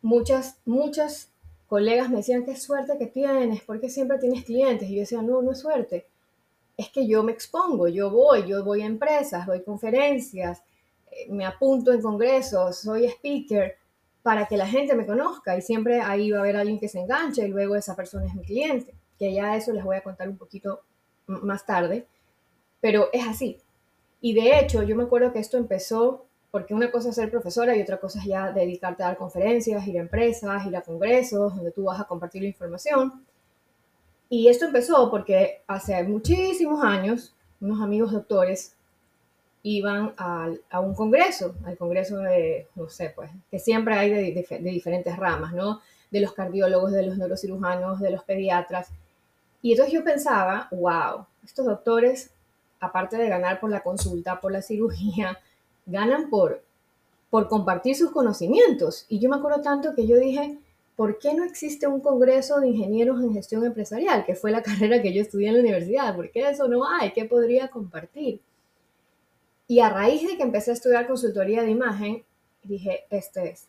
muchas, 0.01 0.59
muchas 0.65 1.31
colegas 1.67 2.09
me 2.09 2.17
decían, 2.17 2.45
qué 2.45 2.55
suerte 2.55 2.97
que 2.97 3.07
tienes, 3.07 3.61
porque 3.63 3.89
siempre 3.89 4.19
tienes 4.19 4.45
clientes. 4.45 4.89
Y 4.89 4.95
yo 4.95 4.99
decía, 5.01 5.21
no, 5.21 5.41
no 5.41 5.51
es 5.51 5.59
suerte. 5.59 6.07
Es 6.77 6.89
que 6.89 7.07
yo 7.07 7.23
me 7.23 7.31
expongo, 7.31 7.87
yo 7.87 8.09
voy, 8.09 8.47
yo 8.47 8.63
voy 8.63 8.81
a 8.81 8.85
empresas, 8.85 9.45
doy 9.45 9.63
conferencias, 9.63 10.61
eh, 11.11 11.27
me 11.29 11.45
apunto 11.45 11.93
en 11.93 12.01
congresos, 12.01 12.79
soy 12.79 13.05
speaker 13.05 13.77
para 14.21 14.47
que 14.47 14.57
la 14.57 14.67
gente 14.67 14.95
me 14.95 15.05
conozca 15.05 15.57
y 15.57 15.61
siempre 15.61 16.01
ahí 16.01 16.31
va 16.31 16.37
a 16.37 16.41
haber 16.41 16.57
alguien 16.57 16.79
que 16.79 16.89
se 16.89 16.99
enganche 16.99 17.45
y 17.45 17.49
luego 17.49 17.75
esa 17.75 17.95
persona 17.95 18.25
es 18.25 18.35
mi 18.35 18.43
cliente, 18.43 18.93
que 19.19 19.33
ya 19.33 19.55
eso 19.55 19.71
les 19.71 19.83
voy 19.83 19.97
a 19.97 20.03
contar 20.03 20.27
un 20.27 20.37
poquito 20.37 20.81
más 21.27 21.65
tarde, 21.65 22.07
pero 22.81 23.09
es 23.13 23.27
así. 23.27 23.59
Y 24.21 24.33
de 24.33 24.59
hecho, 24.59 24.83
yo 24.83 24.95
me 24.95 25.03
acuerdo 25.03 25.31
que 25.31 25.39
esto 25.39 25.57
empezó 25.57 26.25
porque 26.49 26.73
una 26.73 26.89
cosa 26.89 27.09
es 27.09 27.15
ser 27.15 27.29
profesora 27.29 27.75
y 27.75 27.81
otra 27.81 27.97
cosa 27.99 28.19
es 28.19 28.25
ya 28.25 28.51
dedicarte 28.51 29.03
a 29.03 29.07
dar 29.07 29.17
conferencias, 29.17 29.85
ir 29.87 29.97
a 29.97 30.01
empresas, 30.01 30.65
ir 30.65 30.75
a 30.75 30.81
congresos, 30.81 31.53
donde 31.53 31.71
tú 31.71 31.83
vas 31.83 31.99
a 31.99 32.05
compartir 32.05 32.41
la 32.43 32.47
información. 32.47 33.25
Y 34.29 34.47
esto 34.47 34.65
empezó 34.65 35.09
porque 35.11 35.61
hace 35.67 36.03
muchísimos 36.03 36.83
años 36.83 37.35
unos 37.61 37.81
amigos 37.81 38.11
doctores 38.11 38.75
iban 39.63 40.13
a, 40.17 40.51
a 40.69 40.79
un 40.79 40.93
congreso, 40.93 41.55
al 41.65 41.77
congreso 41.77 42.17
de, 42.17 42.67
no 42.75 42.87
sé, 42.87 43.11
pues, 43.15 43.31
que 43.49 43.57
siempre 43.57 43.95
hay 43.95 44.11
de, 44.11 44.59
diferentes 44.59 45.17
ramas, 45.17 45.53
¿no? 45.53 45.81
De 46.11 46.21
los 46.21 46.33
cardiólogos, 46.33 46.91
de 46.91 47.03
los 47.03 47.17
neurocirujanos, 47.17 47.99
de 47.99 48.11
los 48.11 48.23
pediatras. 48.23 48.89
Y 49.63 49.71
entonces 49.71 49.93
yo 49.93 50.03
pensaba, 50.03 50.67
wow, 50.71 51.25
estos 51.43 51.65
doctores, 51.65 52.29
aparte 52.79 53.17
de 53.17 53.27
ganar 53.27 53.59
por 53.59 53.71
la 53.71 53.81
consulta, 53.81 54.39
por 54.39 54.51
la 54.51 54.61
cirugía, 54.61 55.39
ganan 55.87 56.29
por, 56.29 56.63
por 57.31 57.47
compartir 57.47 57.95
sus 57.95 58.11
conocimientos. 58.11 59.07
Y 59.09 59.17
yo 59.17 59.29
me 59.29 59.37
acuerdo 59.37 59.61
tanto 59.61 59.95
que 59.95 60.05
yo 60.05 60.17
dije, 60.17 60.59
¿por 60.95 61.19
qué 61.19 61.33
no 61.33 61.43
existe 61.43 61.87
un 61.87 62.01
congreso 62.01 62.59
de 62.59 62.69
ingenieros 62.69 63.21
en 63.21 63.33
gestión 63.33 63.65
empresarial, 63.65 64.25
que 64.25 64.35
fue 64.35 64.51
la 64.51 64.63
carrera 64.63 65.01
que 65.01 65.13
yo 65.13 65.21
estudié 65.21 65.49
en 65.49 65.55
la 65.55 65.59
universidad? 65.61 66.15
¿Por 66.15 66.31
qué 66.31 66.49
eso 66.49 66.67
no 66.67 66.87
hay? 66.87 67.11
¿Qué 67.11 67.25
podría 67.25 67.69
compartir? 67.69 68.41
Y 69.67 69.79
a 69.79 69.89
raíz 69.89 70.27
de 70.27 70.37
que 70.37 70.43
empecé 70.43 70.71
a 70.71 70.75
estudiar 70.75 71.07
consultoría 71.07 71.63
de 71.63 71.71
imagen, 71.71 72.23
dije, 72.63 73.05
este 73.09 73.49
es. 73.49 73.67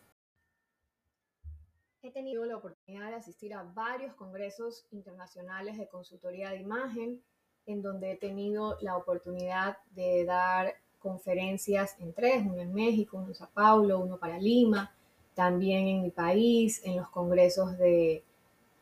He 2.03 2.11
tenido 2.11 2.45
la 2.45 2.57
oportunidad 2.57 3.09
de 3.09 3.15
asistir 3.15 3.53
a 3.53 3.63
varios 3.63 4.13
congresos 4.13 4.85
internacionales 4.91 5.77
de 5.77 5.87
consultoría 5.87 6.51
de 6.51 6.61
imagen, 6.61 7.21
en 7.65 7.81
donde 7.81 8.11
he 8.11 8.15
tenido 8.15 8.77
la 8.81 8.95
oportunidad 8.95 9.77
de 9.91 10.23
dar 10.23 10.75
conferencias 10.99 11.95
en 11.99 12.13
tres, 12.13 12.43
uno 12.45 12.61
en 12.61 12.73
México, 12.73 13.17
uno 13.17 13.27
en 13.27 13.35
Sao 13.35 13.49
Paulo, 13.53 13.99
uno 13.99 14.17
para 14.17 14.37
Lima, 14.37 14.95
también 15.37 15.87
en 15.87 16.01
mi 16.01 16.09
país, 16.09 16.81
en 16.83 16.97
los 16.97 17.09
congresos 17.09 17.77
de 17.77 18.23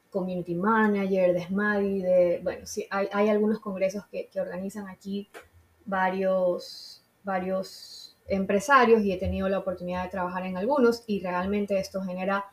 Community 0.09 0.55
Manager, 0.55 1.33
de 1.33 1.45
SMADI, 1.47 2.01
de, 2.01 2.39
bueno, 2.43 2.65
sí, 2.65 2.87
hay, 2.89 3.09
hay 3.11 3.27
algunos 3.27 3.59
congresos 3.59 4.05
que, 4.09 4.29
que, 4.29 4.39
organizan 4.39 4.87
aquí 4.87 5.27
varios, 5.85 7.03
varios 7.25 8.15
empresarios 8.29 9.03
y 9.03 9.11
he 9.11 9.17
tenido 9.17 9.49
la 9.49 9.59
oportunidad 9.59 10.03
de 10.03 10.09
trabajar 10.09 10.45
en 10.45 10.55
algunos 10.55 11.03
y 11.07 11.19
realmente 11.19 11.77
esto 11.77 12.01
genera 12.01 12.45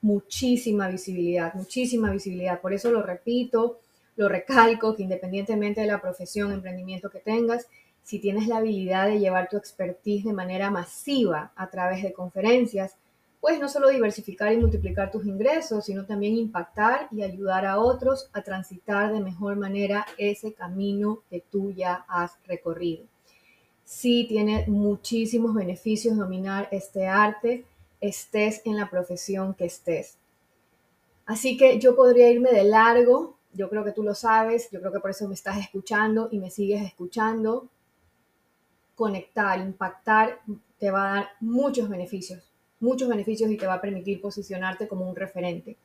muchísima 0.00 0.88
visibilidad, 0.88 1.52
muchísima 1.52 2.10
visibilidad. 2.10 2.62
Por 2.62 2.72
eso 2.72 2.90
lo 2.90 3.02
repito, 3.02 3.80
lo 4.16 4.30
recalco, 4.30 4.96
que 4.96 5.02
independientemente 5.02 5.82
de 5.82 5.86
la 5.86 6.00
profesión, 6.00 6.50
emprendimiento 6.50 7.10
que 7.10 7.20
tengas, 7.20 7.66
si 8.04 8.20
tienes 8.20 8.48
la 8.48 8.56
habilidad 8.56 9.06
de 9.06 9.18
llevar 9.18 9.50
tu 9.50 9.58
expertise 9.58 10.24
de 10.24 10.32
manera 10.32 10.70
masiva 10.70 11.52
a 11.56 11.68
través 11.68 12.02
de 12.02 12.14
conferencias, 12.14 12.96
puedes 13.40 13.58
no 13.58 13.68
solo 13.68 13.88
diversificar 13.88 14.52
y 14.52 14.58
multiplicar 14.58 15.10
tus 15.10 15.24
ingresos, 15.24 15.86
sino 15.86 16.04
también 16.04 16.36
impactar 16.36 17.08
y 17.10 17.22
ayudar 17.22 17.64
a 17.64 17.78
otros 17.78 18.28
a 18.32 18.42
transitar 18.42 19.12
de 19.12 19.20
mejor 19.20 19.56
manera 19.56 20.06
ese 20.18 20.52
camino 20.52 21.22
que 21.30 21.40
tú 21.50 21.72
ya 21.72 22.04
has 22.08 22.32
recorrido. 22.46 23.04
Sí 23.84 24.26
tiene 24.28 24.66
muchísimos 24.68 25.54
beneficios 25.54 26.16
dominar 26.16 26.68
este 26.70 27.06
arte, 27.06 27.64
estés 28.00 28.62
en 28.64 28.76
la 28.76 28.88
profesión 28.88 29.54
que 29.54 29.64
estés. 29.64 30.16
Así 31.26 31.56
que 31.56 31.78
yo 31.78 31.96
podría 31.96 32.30
irme 32.30 32.50
de 32.50 32.64
largo, 32.64 33.36
yo 33.52 33.68
creo 33.68 33.84
que 33.84 33.92
tú 33.92 34.02
lo 34.02 34.14
sabes, 34.14 34.70
yo 34.70 34.80
creo 34.80 34.92
que 34.92 35.00
por 35.00 35.10
eso 35.10 35.26
me 35.28 35.34
estás 35.34 35.58
escuchando 35.58 36.28
y 36.30 36.38
me 36.38 36.50
sigues 36.50 36.82
escuchando, 36.82 37.68
conectar, 38.94 39.58
impactar, 39.60 40.40
te 40.78 40.90
va 40.90 41.10
a 41.10 41.14
dar 41.14 41.28
muchos 41.40 41.88
beneficios, 41.88 42.49
muchos 42.80 43.08
beneficios 43.08 43.50
y 43.50 43.56
te 43.56 43.66
va 43.66 43.74
a 43.74 43.80
permitir 43.80 44.20
posicionarte 44.20 44.88
como 44.88 45.08
un 45.08 45.14
referente. 45.14 45.76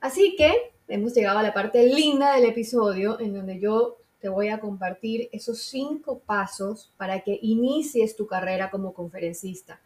Así 0.00 0.34
que 0.36 0.72
hemos 0.88 1.14
llegado 1.14 1.38
a 1.38 1.42
la 1.42 1.52
parte 1.52 1.86
linda 1.86 2.34
del 2.34 2.44
episodio 2.44 3.20
en 3.20 3.34
donde 3.34 3.60
yo 3.60 3.98
te 4.20 4.28
voy 4.28 4.48
a 4.48 4.60
compartir 4.60 5.28
esos 5.32 5.62
cinco 5.62 6.20
pasos 6.20 6.92
para 6.96 7.20
que 7.20 7.38
inicies 7.42 8.16
tu 8.16 8.26
carrera 8.26 8.70
como 8.70 8.92
conferencista. 8.92 9.80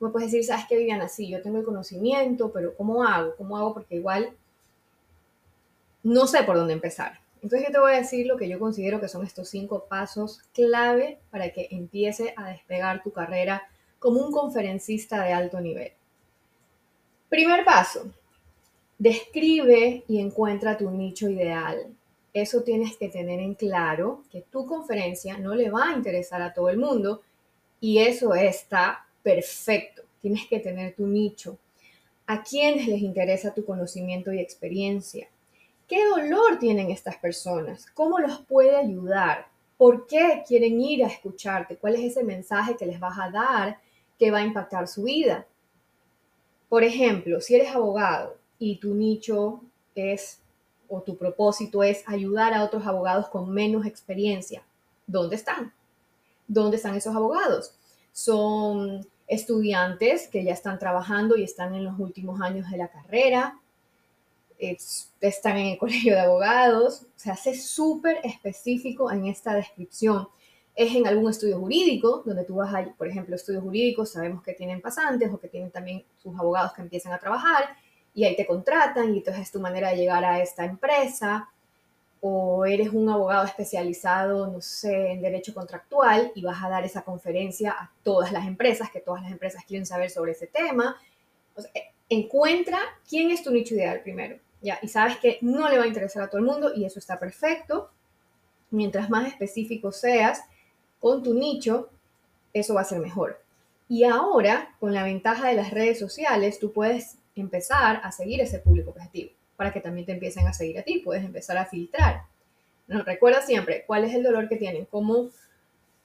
Me 0.00 0.10
puedes 0.10 0.30
decir, 0.30 0.44
¿sabes 0.46 0.66
qué, 0.68 0.76
Viviana? 0.76 1.08
Sí, 1.08 1.28
yo 1.28 1.42
tengo 1.42 1.58
el 1.58 1.64
conocimiento, 1.64 2.52
pero 2.52 2.74
¿cómo 2.76 3.02
hago? 3.02 3.34
¿Cómo 3.36 3.56
hago? 3.56 3.74
Porque 3.74 3.96
igual 3.96 4.30
no 6.02 6.26
sé 6.26 6.44
por 6.44 6.56
dónde 6.56 6.74
empezar. 6.74 7.20
Entonces 7.42 7.68
yo 7.68 7.72
te 7.72 7.78
voy 7.78 7.92
a 7.92 7.98
decir 7.98 8.26
lo 8.26 8.36
que 8.36 8.48
yo 8.48 8.58
considero 8.58 9.00
que 9.00 9.08
son 9.08 9.24
estos 9.24 9.48
cinco 9.48 9.86
pasos 9.88 10.42
clave 10.52 11.18
para 11.30 11.50
que 11.50 11.68
empiece 11.70 12.34
a 12.36 12.48
despegar 12.48 13.02
tu 13.02 13.12
carrera 13.12 13.62
como 13.98 14.20
un 14.20 14.32
conferencista 14.32 15.24
de 15.24 15.32
alto 15.32 15.60
nivel. 15.60 15.92
Primer 17.28 17.64
paso, 17.64 18.10
describe 18.98 20.04
y 20.08 20.20
encuentra 20.20 20.76
tu 20.76 20.90
nicho 20.90 21.28
ideal. 21.28 21.94
Eso 22.32 22.62
tienes 22.62 22.96
que 22.96 23.08
tener 23.08 23.40
en 23.40 23.54
claro 23.54 24.22
que 24.30 24.42
tu 24.42 24.66
conferencia 24.66 25.38
no 25.38 25.54
le 25.54 25.70
va 25.70 25.90
a 25.90 25.96
interesar 25.96 26.42
a 26.42 26.52
todo 26.52 26.68
el 26.68 26.78
mundo 26.78 27.22
y 27.80 27.98
eso 27.98 28.34
está 28.34 29.06
perfecto. 29.22 30.02
Tienes 30.20 30.46
que 30.46 30.60
tener 30.60 30.94
tu 30.94 31.06
nicho. 31.06 31.58
¿A 32.26 32.42
quiénes 32.42 32.86
les 32.88 33.00
interesa 33.00 33.54
tu 33.54 33.64
conocimiento 33.64 34.32
y 34.32 34.40
experiencia? 34.40 35.28
¿Qué 35.86 36.04
dolor 36.04 36.58
tienen 36.58 36.90
estas 36.90 37.16
personas? 37.16 37.86
¿Cómo 37.94 38.18
los 38.18 38.40
puede 38.40 38.76
ayudar? 38.76 39.46
¿Por 39.78 40.06
qué 40.06 40.42
quieren 40.46 40.80
ir 40.80 41.04
a 41.04 41.08
escucharte? 41.08 41.76
¿Cuál 41.76 41.94
es 41.94 42.02
ese 42.02 42.24
mensaje 42.24 42.76
que 42.76 42.84
les 42.84 43.00
vas 43.00 43.18
a 43.18 43.30
dar 43.30 43.78
que 44.18 44.30
va 44.30 44.38
a 44.38 44.44
impactar 44.44 44.88
su 44.88 45.04
vida? 45.04 45.46
Por 46.68 46.84
ejemplo, 46.84 47.40
si 47.40 47.54
eres 47.54 47.74
abogado 47.74 48.36
y 48.58 48.76
tu 48.76 48.94
nicho 48.94 49.62
es 49.94 50.40
o 50.88 51.02
tu 51.02 51.16
propósito 51.16 51.82
es 51.82 52.02
ayudar 52.06 52.54
a 52.54 52.64
otros 52.64 52.86
abogados 52.86 53.28
con 53.28 53.50
menos 53.50 53.86
experiencia, 53.86 54.62
¿dónde 55.06 55.36
están? 55.36 55.72
¿Dónde 56.46 56.76
están 56.76 56.94
esos 56.94 57.14
abogados? 57.14 57.74
Son 58.12 59.06
estudiantes 59.26 60.28
que 60.28 60.42
ya 60.42 60.52
están 60.52 60.78
trabajando 60.78 61.36
y 61.36 61.44
están 61.44 61.74
en 61.74 61.84
los 61.84 61.98
últimos 61.98 62.40
años 62.40 62.70
de 62.70 62.78
la 62.78 62.88
carrera, 62.88 63.58
están 65.20 65.56
en 65.58 65.66
el 65.68 65.78
colegio 65.78 66.14
de 66.14 66.20
abogados, 66.20 67.06
se 67.16 67.30
hace 67.30 67.54
súper 67.54 68.18
específico 68.24 69.10
en 69.12 69.26
esta 69.26 69.54
descripción. 69.54 70.28
Es 70.78 70.94
en 70.94 71.08
algún 71.08 71.28
estudio 71.28 71.58
jurídico, 71.58 72.22
donde 72.24 72.44
tú 72.44 72.54
vas 72.54 72.72
a, 72.72 72.84
por 72.96 73.08
ejemplo, 73.08 73.34
estudios 73.34 73.64
jurídicos, 73.64 74.12
sabemos 74.12 74.44
que 74.44 74.52
tienen 74.52 74.80
pasantes 74.80 75.28
o 75.32 75.40
que 75.40 75.48
tienen 75.48 75.72
también 75.72 76.04
sus 76.22 76.38
abogados 76.38 76.72
que 76.72 76.82
empiezan 76.82 77.12
a 77.12 77.18
trabajar 77.18 77.64
y 78.14 78.24
ahí 78.24 78.36
te 78.36 78.46
contratan 78.46 79.12
y 79.12 79.18
entonces 79.18 79.42
es 79.42 79.50
tu 79.50 79.58
manera 79.58 79.90
de 79.90 79.96
llegar 79.96 80.24
a 80.24 80.40
esta 80.40 80.64
empresa 80.64 81.48
o 82.20 82.64
eres 82.64 82.92
un 82.92 83.08
abogado 83.08 83.44
especializado, 83.44 84.46
no 84.48 84.60
sé, 84.60 85.12
en 85.12 85.20
derecho 85.22 85.54
contractual 85.54 86.32
y 86.34 86.42
vas 86.42 86.62
a 86.62 86.68
dar 86.68 86.84
esa 86.84 87.02
conferencia 87.02 87.72
a 87.72 87.92
todas 88.02 88.32
las 88.32 88.46
empresas, 88.46 88.90
que 88.90 89.00
todas 89.00 89.22
las 89.22 89.32
empresas 89.32 89.64
quieren 89.64 89.86
saber 89.86 90.10
sobre 90.10 90.32
ese 90.32 90.46
tema. 90.46 90.96
encuentra 92.08 92.78
quién 93.08 93.30
es 93.30 93.42
tu 93.42 93.50
nicho 93.50 93.74
ideal 93.74 94.00
primero. 94.02 94.38
¿ya? 94.60 94.78
Y 94.82 94.88
sabes 94.88 95.18
que 95.18 95.38
no 95.40 95.68
le 95.68 95.78
va 95.78 95.84
a 95.84 95.88
interesar 95.88 96.22
a 96.22 96.28
todo 96.28 96.38
el 96.38 96.46
mundo 96.46 96.72
y 96.74 96.84
eso 96.84 96.98
está 96.98 97.18
perfecto. 97.18 97.90
Mientras 98.70 99.10
más 99.10 99.28
específico 99.28 99.92
seas 99.92 100.42
con 101.00 101.22
tu 101.22 101.34
nicho, 101.34 101.90
eso 102.52 102.74
va 102.74 102.82
a 102.82 102.84
ser 102.84 103.00
mejor. 103.00 103.40
Y 103.88 104.04
ahora, 104.04 104.74
con 104.80 104.92
la 104.92 105.04
ventaja 105.04 105.48
de 105.48 105.54
las 105.54 105.70
redes 105.70 105.98
sociales, 105.98 106.58
tú 106.58 106.72
puedes 106.72 107.16
empezar 107.34 108.00
a 108.02 108.12
seguir 108.12 108.40
ese 108.40 108.58
público 108.58 108.90
objetivo 108.90 109.32
para 109.56 109.72
que 109.72 109.80
también 109.80 110.06
te 110.06 110.12
empiecen 110.12 110.46
a 110.46 110.52
seguir 110.52 110.78
a 110.78 110.82
ti. 110.82 111.00
Puedes 111.04 111.24
empezar 111.24 111.56
a 111.56 111.66
filtrar. 111.66 112.22
No, 112.86 113.02
recuerda 113.02 113.42
siempre 113.42 113.84
cuál 113.86 114.04
es 114.04 114.14
el 114.14 114.22
dolor 114.22 114.48
que 114.48 114.56
tienen, 114.56 114.86
cómo, 114.86 115.30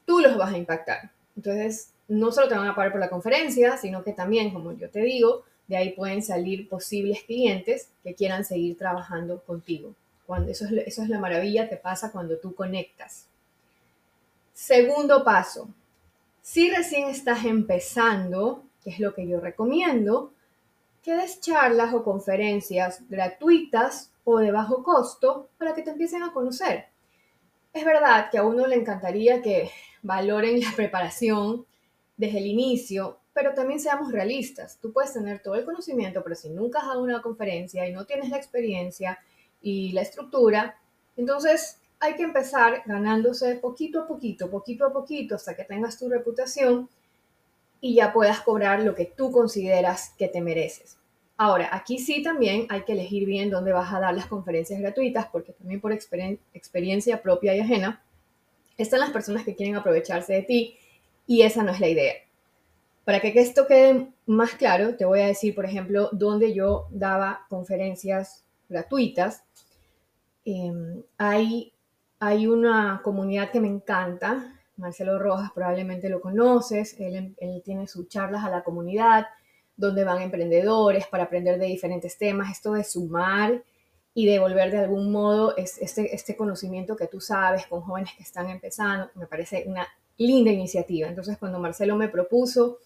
tú 0.05 0.19
los 0.19 0.37
vas 0.37 0.53
a 0.53 0.57
impactar. 0.57 1.11
Entonces, 1.35 1.91
no 2.07 2.31
solo 2.31 2.47
te 2.47 2.55
van 2.55 2.67
a 2.67 2.75
pagar 2.75 2.91
por 2.91 2.99
la 2.99 3.09
conferencia, 3.09 3.77
sino 3.77 4.03
que 4.03 4.13
también, 4.13 4.53
como 4.53 4.73
yo 4.73 4.89
te 4.89 5.01
digo, 5.01 5.43
de 5.67 5.77
ahí 5.77 5.91
pueden 5.91 6.21
salir 6.21 6.67
posibles 6.67 7.23
clientes 7.23 7.89
que 8.03 8.15
quieran 8.15 8.43
seguir 8.43 8.77
trabajando 8.77 9.41
contigo. 9.43 9.93
Cuando 10.25 10.51
eso, 10.51 10.65
es, 10.65 10.71
eso 10.87 11.03
es 11.03 11.09
la 11.09 11.19
maravilla 11.19 11.69
que 11.69 11.77
pasa 11.77 12.11
cuando 12.11 12.37
tú 12.37 12.53
conectas. 12.55 13.27
Segundo 14.53 15.23
paso, 15.23 15.67
si 16.41 16.69
recién 16.69 17.09
estás 17.09 17.43
empezando, 17.43 18.63
que 18.83 18.91
es 18.91 18.99
lo 18.99 19.13
que 19.13 19.27
yo 19.27 19.39
recomiendo, 19.39 20.31
que 21.01 21.15
des 21.15 21.41
charlas 21.41 21.93
o 21.93 22.03
conferencias 22.03 23.01
gratuitas 23.09 24.11
o 24.23 24.37
de 24.37 24.51
bajo 24.51 24.83
costo 24.83 25.49
para 25.57 25.73
que 25.73 25.81
te 25.81 25.89
empiecen 25.89 26.23
a 26.23 26.31
conocer. 26.31 26.85
Es 27.73 27.83
verdad 27.83 28.29
que 28.29 28.37
a 28.37 28.43
uno 28.43 28.67
le 28.67 28.75
encantaría 28.75 29.41
que 29.41 29.71
valoren 30.03 30.61
la 30.61 30.71
preparación 30.75 31.65
desde 32.15 32.37
el 32.37 32.45
inicio, 32.45 33.19
pero 33.33 33.55
también 33.55 33.79
seamos 33.79 34.11
realistas. 34.11 34.77
Tú 34.79 34.93
puedes 34.93 35.13
tener 35.13 35.41
todo 35.41 35.55
el 35.55 35.65
conocimiento, 35.65 36.23
pero 36.23 36.35
si 36.35 36.49
nunca 36.49 36.79
has 36.79 36.87
dado 36.87 37.01
una 37.01 37.21
conferencia 37.21 37.87
y 37.87 37.91
no 37.91 38.05
tienes 38.05 38.29
la 38.29 38.37
experiencia 38.37 39.17
y 39.61 39.91
la 39.93 40.01
estructura, 40.01 40.77
entonces 41.17 41.79
hay 42.03 42.15
que 42.15 42.23
empezar 42.23 42.83
ganándose 42.85 43.55
poquito 43.55 44.01
a 44.01 44.07
poquito, 44.07 44.49
poquito 44.49 44.85
a 44.85 44.91
poquito, 44.91 45.35
hasta 45.35 45.55
que 45.55 45.63
tengas 45.63 45.97
tu 45.97 46.09
reputación 46.09 46.89
y 47.79 47.95
ya 47.95 48.11
puedas 48.11 48.41
cobrar 48.41 48.81
lo 48.83 48.93
que 48.93 49.05
tú 49.05 49.31
consideras 49.31 50.13
que 50.17 50.27
te 50.27 50.41
mereces. 50.41 50.97
Ahora, 51.37 51.69
aquí 51.71 51.99
sí 51.99 52.21
también 52.21 52.67
hay 52.69 52.83
que 52.83 52.91
elegir 52.91 53.25
bien 53.25 53.49
dónde 53.49 53.71
vas 53.71 53.93
a 53.93 54.01
dar 54.01 54.13
las 54.13 54.27
conferencias 54.27 54.81
gratuitas, 54.81 55.27
porque 55.31 55.53
también 55.53 55.79
por 55.79 55.93
experiencia 55.93 57.21
propia 57.21 57.55
y 57.55 57.61
ajena, 57.61 58.03
están 58.77 58.99
las 58.99 59.11
personas 59.11 59.45
que 59.45 59.55
quieren 59.55 59.75
aprovecharse 59.75 60.33
de 60.33 60.41
ti 60.43 60.77
y 61.25 61.43
esa 61.43 61.63
no 61.63 61.71
es 61.71 61.79
la 61.79 61.87
idea. 61.87 62.15
Para 63.05 63.21
que 63.21 63.33
esto 63.35 63.65
quede 63.65 64.07
más 64.25 64.51
claro, 64.51 64.95
te 64.95 65.05
voy 65.05 65.21
a 65.21 65.27
decir, 65.27 65.55
por 65.55 65.65
ejemplo, 65.65 66.09
dónde 66.11 66.53
yo 66.53 66.87
daba 66.91 67.45
conferencias 67.49 68.43
gratuitas. 68.69 69.43
Em, 70.45 71.03
hay, 71.17 71.72
hay 72.25 72.47
una 72.47 73.01
comunidad 73.03 73.51
que 73.51 73.59
me 73.59 73.67
encanta, 73.67 74.57
Marcelo 74.77 75.19
Rojas 75.19 75.51
probablemente 75.53 76.07
lo 76.07 76.21
conoces, 76.21 76.97
él, 76.97 77.35
él 77.37 77.61
tiene 77.65 77.85
sus 77.87 78.07
charlas 78.07 78.45
a 78.45 78.49
la 78.49 78.63
comunidad, 78.63 79.27
donde 79.75 80.05
van 80.05 80.21
emprendedores 80.21 81.05
para 81.07 81.25
aprender 81.25 81.59
de 81.59 81.65
diferentes 81.65 82.17
temas, 82.17 82.49
esto 82.49 82.73
de 82.73 82.85
sumar 82.85 83.61
y 84.13 84.25
devolver 84.25 84.71
de 84.71 84.79
algún 84.79 85.11
modo 85.11 85.57
este, 85.57 86.15
este 86.15 86.37
conocimiento 86.37 86.95
que 86.95 87.07
tú 87.07 87.19
sabes 87.19 87.67
con 87.67 87.81
jóvenes 87.81 88.11
que 88.15 88.23
están 88.23 88.49
empezando, 88.49 89.09
me 89.15 89.27
parece 89.27 89.65
una 89.67 89.85
linda 90.17 90.49
iniciativa. 90.49 91.09
Entonces, 91.09 91.37
cuando 91.37 91.59
Marcelo 91.59 91.97
me 91.97 92.07
propuso 92.07 92.77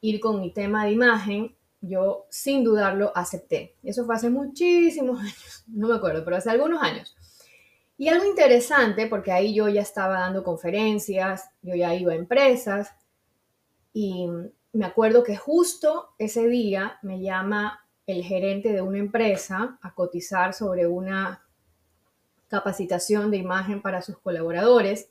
ir 0.00 0.20
con 0.20 0.40
mi 0.40 0.52
tema 0.52 0.84
de 0.84 0.92
imagen, 0.92 1.56
yo 1.80 2.26
sin 2.30 2.62
dudarlo 2.62 3.10
acepté. 3.16 3.74
Eso 3.82 4.04
fue 4.04 4.14
hace 4.14 4.30
muchísimos 4.30 5.18
años, 5.20 5.64
no 5.66 5.88
me 5.88 5.96
acuerdo, 5.96 6.24
pero 6.24 6.36
hace 6.36 6.50
algunos 6.50 6.80
años. 6.80 7.16
Y 8.00 8.08
algo 8.08 8.24
interesante, 8.24 9.08
porque 9.08 9.30
ahí 9.30 9.54
yo 9.54 9.68
ya 9.68 9.82
estaba 9.82 10.20
dando 10.20 10.42
conferencias, 10.42 11.50
yo 11.60 11.74
ya 11.74 11.94
iba 11.94 12.12
a 12.12 12.16
empresas, 12.16 12.94
y 13.92 14.26
me 14.72 14.86
acuerdo 14.86 15.22
que 15.22 15.36
justo 15.36 16.14
ese 16.16 16.48
día 16.48 16.98
me 17.02 17.20
llama 17.20 17.84
el 18.06 18.24
gerente 18.24 18.72
de 18.72 18.80
una 18.80 18.96
empresa 18.96 19.78
a 19.82 19.94
cotizar 19.94 20.54
sobre 20.54 20.86
una 20.86 21.44
capacitación 22.48 23.30
de 23.30 23.36
imagen 23.36 23.82
para 23.82 24.00
sus 24.00 24.16
colaboradores. 24.16 25.10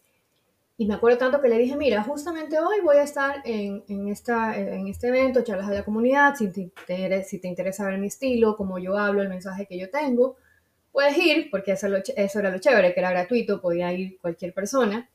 Y 0.76 0.88
me 0.88 0.96
acuerdo 0.96 1.20
tanto 1.20 1.42
que 1.42 1.50
le 1.50 1.60
dije, 1.60 1.76
mira, 1.76 2.02
justamente 2.02 2.58
hoy 2.58 2.82
voy 2.84 2.98
a 2.98 3.04
estar 3.04 3.44
en, 3.46 4.08
esta, 4.08 4.58
en 4.58 4.88
este 4.88 5.10
evento, 5.10 5.44
charlas 5.44 5.70
de 5.70 5.76
la 5.76 5.86
comunidad, 5.86 6.34
si 6.34 6.48
te, 6.52 6.62
interesa, 6.62 7.30
si 7.30 7.38
te 7.38 7.50
interesa 7.50 7.86
ver 7.86 8.00
mi 8.00 8.08
estilo, 8.08 8.58
cómo 8.58 8.80
yo 8.80 8.98
hablo, 8.98 9.22
el 9.22 9.30
mensaje 9.30 9.68
que 9.68 9.78
yo 9.78 9.92
tengo, 9.92 10.38
puedes 10.92 11.18
ir, 11.18 11.50
porque 11.50 11.74
eso, 11.74 11.88
eso 12.16 12.40
era 12.40 12.52
lo 12.52 12.60
chévere, 12.60 12.94
que 12.94 13.00
era 13.00 13.12
gratuito, 13.12 13.62
podía 13.62 13.92
ir 13.94 14.20
cualquier 14.20 14.54
persona. 14.54 15.10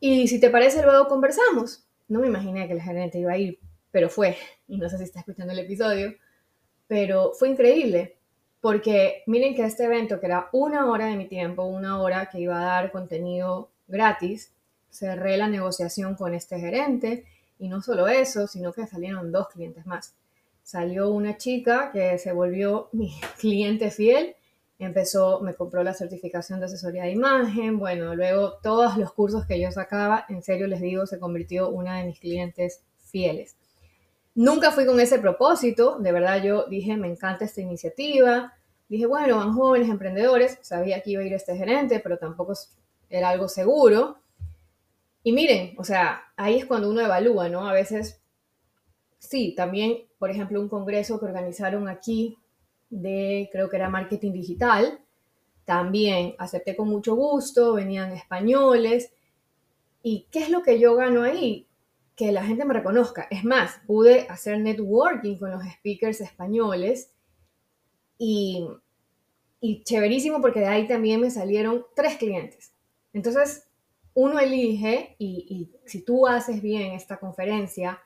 Y 0.00 0.28
si 0.28 0.40
te 0.40 0.50
parece, 0.50 0.82
luego 0.82 1.08
conversamos 1.08 1.86
no 2.08 2.20
me 2.20 2.28
imaginé 2.28 2.66
que 2.66 2.74
el 2.74 2.82
gerente 2.82 3.18
iba 3.18 3.32
a 3.32 3.38
ir, 3.38 3.58
pero 3.90 4.08
fue, 4.08 4.36
y 4.68 4.78
no 4.78 4.88
sé 4.88 4.98
si 4.98 5.04
está 5.04 5.20
escuchando 5.20 5.52
el 5.52 5.58
episodio, 5.58 6.14
pero 6.86 7.32
fue 7.34 7.48
increíble, 7.48 8.16
porque 8.60 9.22
miren 9.26 9.54
que 9.54 9.64
este 9.64 9.84
evento, 9.84 10.20
que 10.20 10.26
era 10.26 10.48
una 10.52 10.90
hora 10.90 11.06
de 11.06 11.16
mi 11.16 11.26
tiempo, 11.26 11.64
una 11.64 12.00
hora 12.00 12.28
que 12.30 12.40
iba 12.40 12.60
a 12.60 12.64
dar 12.64 12.92
contenido 12.92 13.70
gratis, 13.88 14.52
cerré 14.90 15.36
la 15.36 15.48
negociación 15.48 16.14
con 16.14 16.34
este 16.34 16.58
gerente, 16.58 17.24
y 17.58 17.68
no 17.68 17.82
solo 17.82 18.06
eso, 18.06 18.46
sino 18.46 18.72
que 18.72 18.86
salieron 18.86 19.32
dos 19.32 19.48
clientes 19.48 19.86
más. 19.86 20.14
Salió 20.62 21.10
una 21.10 21.38
chica 21.38 21.90
que 21.92 22.18
se 22.18 22.32
volvió 22.32 22.88
mi 22.92 23.18
cliente 23.38 23.90
fiel 23.90 24.35
empezó, 24.78 25.40
me 25.40 25.54
compró 25.54 25.82
la 25.82 25.94
certificación 25.94 26.60
de 26.60 26.66
asesoría 26.66 27.04
de 27.04 27.12
imagen, 27.12 27.78
bueno, 27.78 28.14
luego 28.14 28.58
todos 28.62 28.96
los 28.96 29.12
cursos 29.12 29.46
que 29.46 29.60
yo 29.60 29.70
sacaba, 29.72 30.26
en 30.28 30.42
serio 30.42 30.66
les 30.66 30.80
digo, 30.80 31.06
se 31.06 31.18
convirtió 31.18 31.70
una 31.70 31.98
de 31.98 32.04
mis 32.04 32.20
clientes 32.20 32.82
fieles. 32.98 33.56
Nunca 34.34 34.70
fui 34.70 34.84
con 34.84 35.00
ese 35.00 35.18
propósito, 35.18 35.98
de 35.98 36.12
verdad 36.12 36.42
yo 36.42 36.66
dije, 36.66 36.96
me 36.96 37.08
encanta 37.08 37.46
esta 37.46 37.62
iniciativa, 37.62 38.52
dije, 38.88 39.06
bueno, 39.06 39.36
van 39.36 39.54
jóvenes 39.54 39.88
emprendedores, 39.88 40.58
sabía 40.60 41.00
que 41.02 41.12
iba 41.12 41.22
a 41.22 41.24
ir 41.24 41.32
este 41.32 41.56
gerente, 41.56 42.00
pero 42.00 42.18
tampoco 42.18 42.52
era 43.08 43.30
algo 43.30 43.48
seguro. 43.48 44.18
Y 45.22 45.32
miren, 45.32 45.74
o 45.78 45.84
sea, 45.84 46.22
ahí 46.36 46.58
es 46.58 46.66
cuando 46.66 46.90
uno 46.90 47.00
evalúa, 47.00 47.48
¿no? 47.48 47.66
A 47.66 47.72
veces, 47.72 48.20
sí, 49.18 49.54
también, 49.56 50.04
por 50.18 50.30
ejemplo, 50.30 50.60
un 50.60 50.68
congreso 50.68 51.18
que 51.18 51.24
organizaron 51.24 51.88
aquí 51.88 52.38
de, 52.90 53.48
creo 53.52 53.68
que 53.68 53.76
era 53.76 53.88
marketing 53.88 54.32
digital. 54.32 55.00
También 55.64 56.34
acepté 56.38 56.76
con 56.76 56.88
mucho 56.88 57.16
gusto, 57.16 57.74
venían 57.74 58.12
españoles. 58.12 59.12
¿Y 60.02 60.26
qué 60.30 60.40
es 60.40 60.50
lo 60.50 60.62
que 60.62 60.78
yo 60.78 60.94
gano 60.94 61.22
ahí? 61.22 61.66
Que 62.14 62.32
la 62.32 62.44
gente 62.44 62.64
me 62.64 62.74
reconozca. 62.74 63.26
Es 63.30 63.44
más, 63.44 63.80
pude 63.86 64.26
hacer 64.28 64.60
networking 64.60 65.36
con 65.36 65.50
los 65.50 65.62
speakers 65.64 66.20
españoles 66.20 67.10
y, 68.18 68.68
y 69.60 69.82
chéverísimo 69.82 70.40
porque 70.40 70.60
de 70.60 70.66
ahí 70.68 70.86
también 70.86 71.20
me 71.20 71.30
salieron 71.30 71.84
tres 71.94 72.16
clientes. 72.16 72.72
Entonces, 73.12 73.68
uno 74.14 74.38
elige 74.38 75.16
y, 75.18 75.46
y 75.48 75.88
si 75.88 76.02
tú 76.02 76.26
haces 76.26 76.62
bien 76.62 76.92
esta 76.92 77.18
conferencia, 77.18 78.00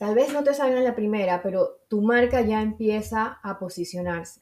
Tal 0.00 0.14
vez 0.14 0.32
no 0.32 0.42
te 0.42 0.54
salga 0.54 0.78
en 0.78 0.84
la 0.84 0.94
primera, 0.94 1.42
pero 1.42 1.82
tu 1.86 2.00
marca 2.00 2.40
ya 2.40 2.62
empieza 2.62 3.38
a 3.42 3.58
posicionarse. 3.58 4.40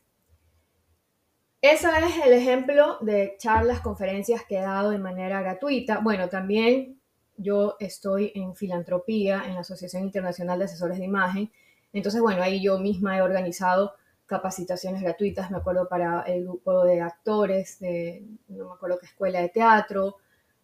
Ese 1.60 1.88
es 1.88 2.24
el 2.24 2.32
ejemplo 2.32 2.98
de 3.00 3.34
charlas, 3.38 3.80
conferencias 3.80 4.44
que 4.44 4.58
he 4.58 4.60
dado 4.60 4.90
de 4.90 5.00
manera 5.00 5.42
gratuita. 5.42 5.98
Bueno, 5.98 6.28
también 6.28 7.00
yo 7.36 7.74
estoy 7.80 8.30
en 8.36 8.54
filantropía 8.54 9.46
en 9.48 9.54
la 9.54 9.62
Asociación 9.62 10.04
Internacional 10.04 10.60
de 10.60 10.66
Asesores 10.66 10.98
de 10.98 11.06
Imagen. 11.06 11.50
Entonces, 11.92 12.20
bueno, 12.20 12.40
ahí 12.40 12.62
yo 12.62 12.78
misma 12.78 13.18
he 13.18 13.22
organizado 13.22 13.94
capacitaciones 14.26 15.02
gratuitas, 15.02 15.50
me 15.50 15.56
acuerdo 15.56 15.88
para 15.88 16.22
el 16.22 16.44
grupo 16.44 16.84
de 16.84 17.00
actores, 17.00 17.80
de 17.80 18.24
no 18.46 18.68
me 18.68 18.74
acuerdo 18.74 19.00
qué 19.00 19.06
escuela 19.06 19.40
de 19.40 19.48
teatro, 19.48 20.18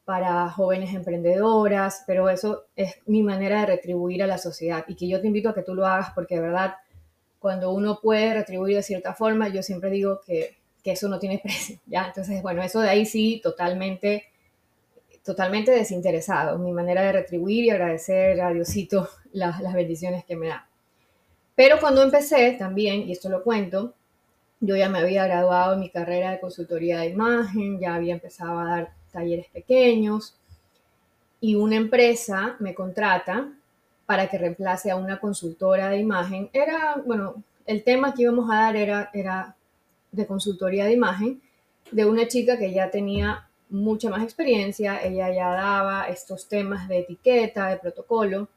para 0.05 0.51
jóvenes 0.51 0.95
emprendedoras, 0.95 2.05
pero 2.07 2.29
eso 2.29 2.67
es 2.77 2.97
mi 3.07 3.23
manera 3.23 3.61
de 3.61 3.67
retribuir 3.67 4.23
a 4.23 4.27
la 4.27 4.39
sociedad 4.39 4.85
y 4.87 4.97
que 4.97 5.09
yo 5.09 5.21
te 5.21 5.27
invito 5.27 5.49
a 5.49 5.55
que 5.55 5.63
tú 5.63 5.75
lo 5.75 5.87
hagas 5.87 6.11
porque 6.15 6.35
de 6.35 6.43
verdad, 6.43 6.75
cuando 7.39 7.73
uno 7.73 8.01
puede 8.03 8.35
retribuir 8.35 8.77
de 8.77 8.83
cierta 8.83 9.15
forma, 9.15 9.49
yo 9.49 9.63
siempre 9.63 9.91
digo 9.91 10.21
que, 10.25 10.57
que 10.83 10.93
eso 10.93 11.09
no 11.09 11.19
tiene 11.19 11.39
precio, 11.43 11.79
¿ya? 11.87 12.07
Entonces, 12.07 12.43
bueno, 12.43 12.63
eso 12.63 12.81
de 12.81 12.91
ahí 12.91 13.07
sí, 13.07 13.41
totalmente, 13.43 14.25
totalmente 15.25 15.71
desinteresado, 15.71 16.59
mi 16.59 16.73
manera 16.73 17.03
de 17.03 17.13
retribuir 17.13 17.65
y 17.65 17.71
agradecer 17.71 18.41
a 18.43 18.53
Diosito 18.53 19.09
las, 19.33 19.61
las 19.61 19.73
bendiciones 19.73 20.25
que 20.25 20.37
me 20.37 20.49
da. 20.49 20.69
Pero 21.55 21.79
cuando 21.81 22.03
empecé 22.03 22.53
también, 22.59 23.09
y 23.09 23.13
esto 23.13 23.29
lo 23.31 23.43
cuento, 23.43 23.95
yo 24.61 24.77
ya 24.77 24.89
me 24.89 24.99
había 24.99 25.27
graduado 25.27 25.75
en 25.75 25.81
mi 25.81 25.91
carrera 25.91 26.31
de 26.33 26.41
consultoría 26.41 27.01
de 27.01 27.07
imagen, 27.07 27.79
ya 27.79 27.95
había 27.95 28.15
empezado 28.15 28.59
a 28.59 28.65
dar 28.65 29.04
talleres 29.15 29.47
pequeños 29.49 30.37
y 31.41 31.55
una 31.55 31.77
empresa 31.77 32.57
me 32.59 32.75
contrata 32.75 33.49
para 34.07 34.29
que 34.29 34.37
reemplace 34.37 34.91
a 34.91 34.97
una 34.97 35.21
consultora 35.21 35.89
de 35.89 35.99
imagen. 35.99 36.51
Era, 36.53 36.97
bueno, 37.07 37.43
el 37.65 37.83
tema 37.83 38.13
que 38.13 38.23
íbamos 38.23 38.51
a 38.51 38.57
dar 38.57 38.77
era, 38.77 39.11
era 39.15 39.57
de 40.13 40.27
consultoría 40.27 40.85
de 40.85 40.93
imagen 40.93 41.41
de 41.91 42.05
una 42.05 42.27
chica 42.29 42.59
que 42.59 42.73
ya 42.73 42.91
tenía 42.91 43.49
mucha 43.71 44.11
más 44.11 44.23
experiencia, 44.23 45.03
ella 45.03 45.33
ya 45.33 45.49
daba 45.51 46.09
estos 46.09 46.49
temas 46.49 46.89
de 46.89 46.99
etiqueta, 46.99 47.69
de 47.69 47.77
protocolo. 47.77 48.49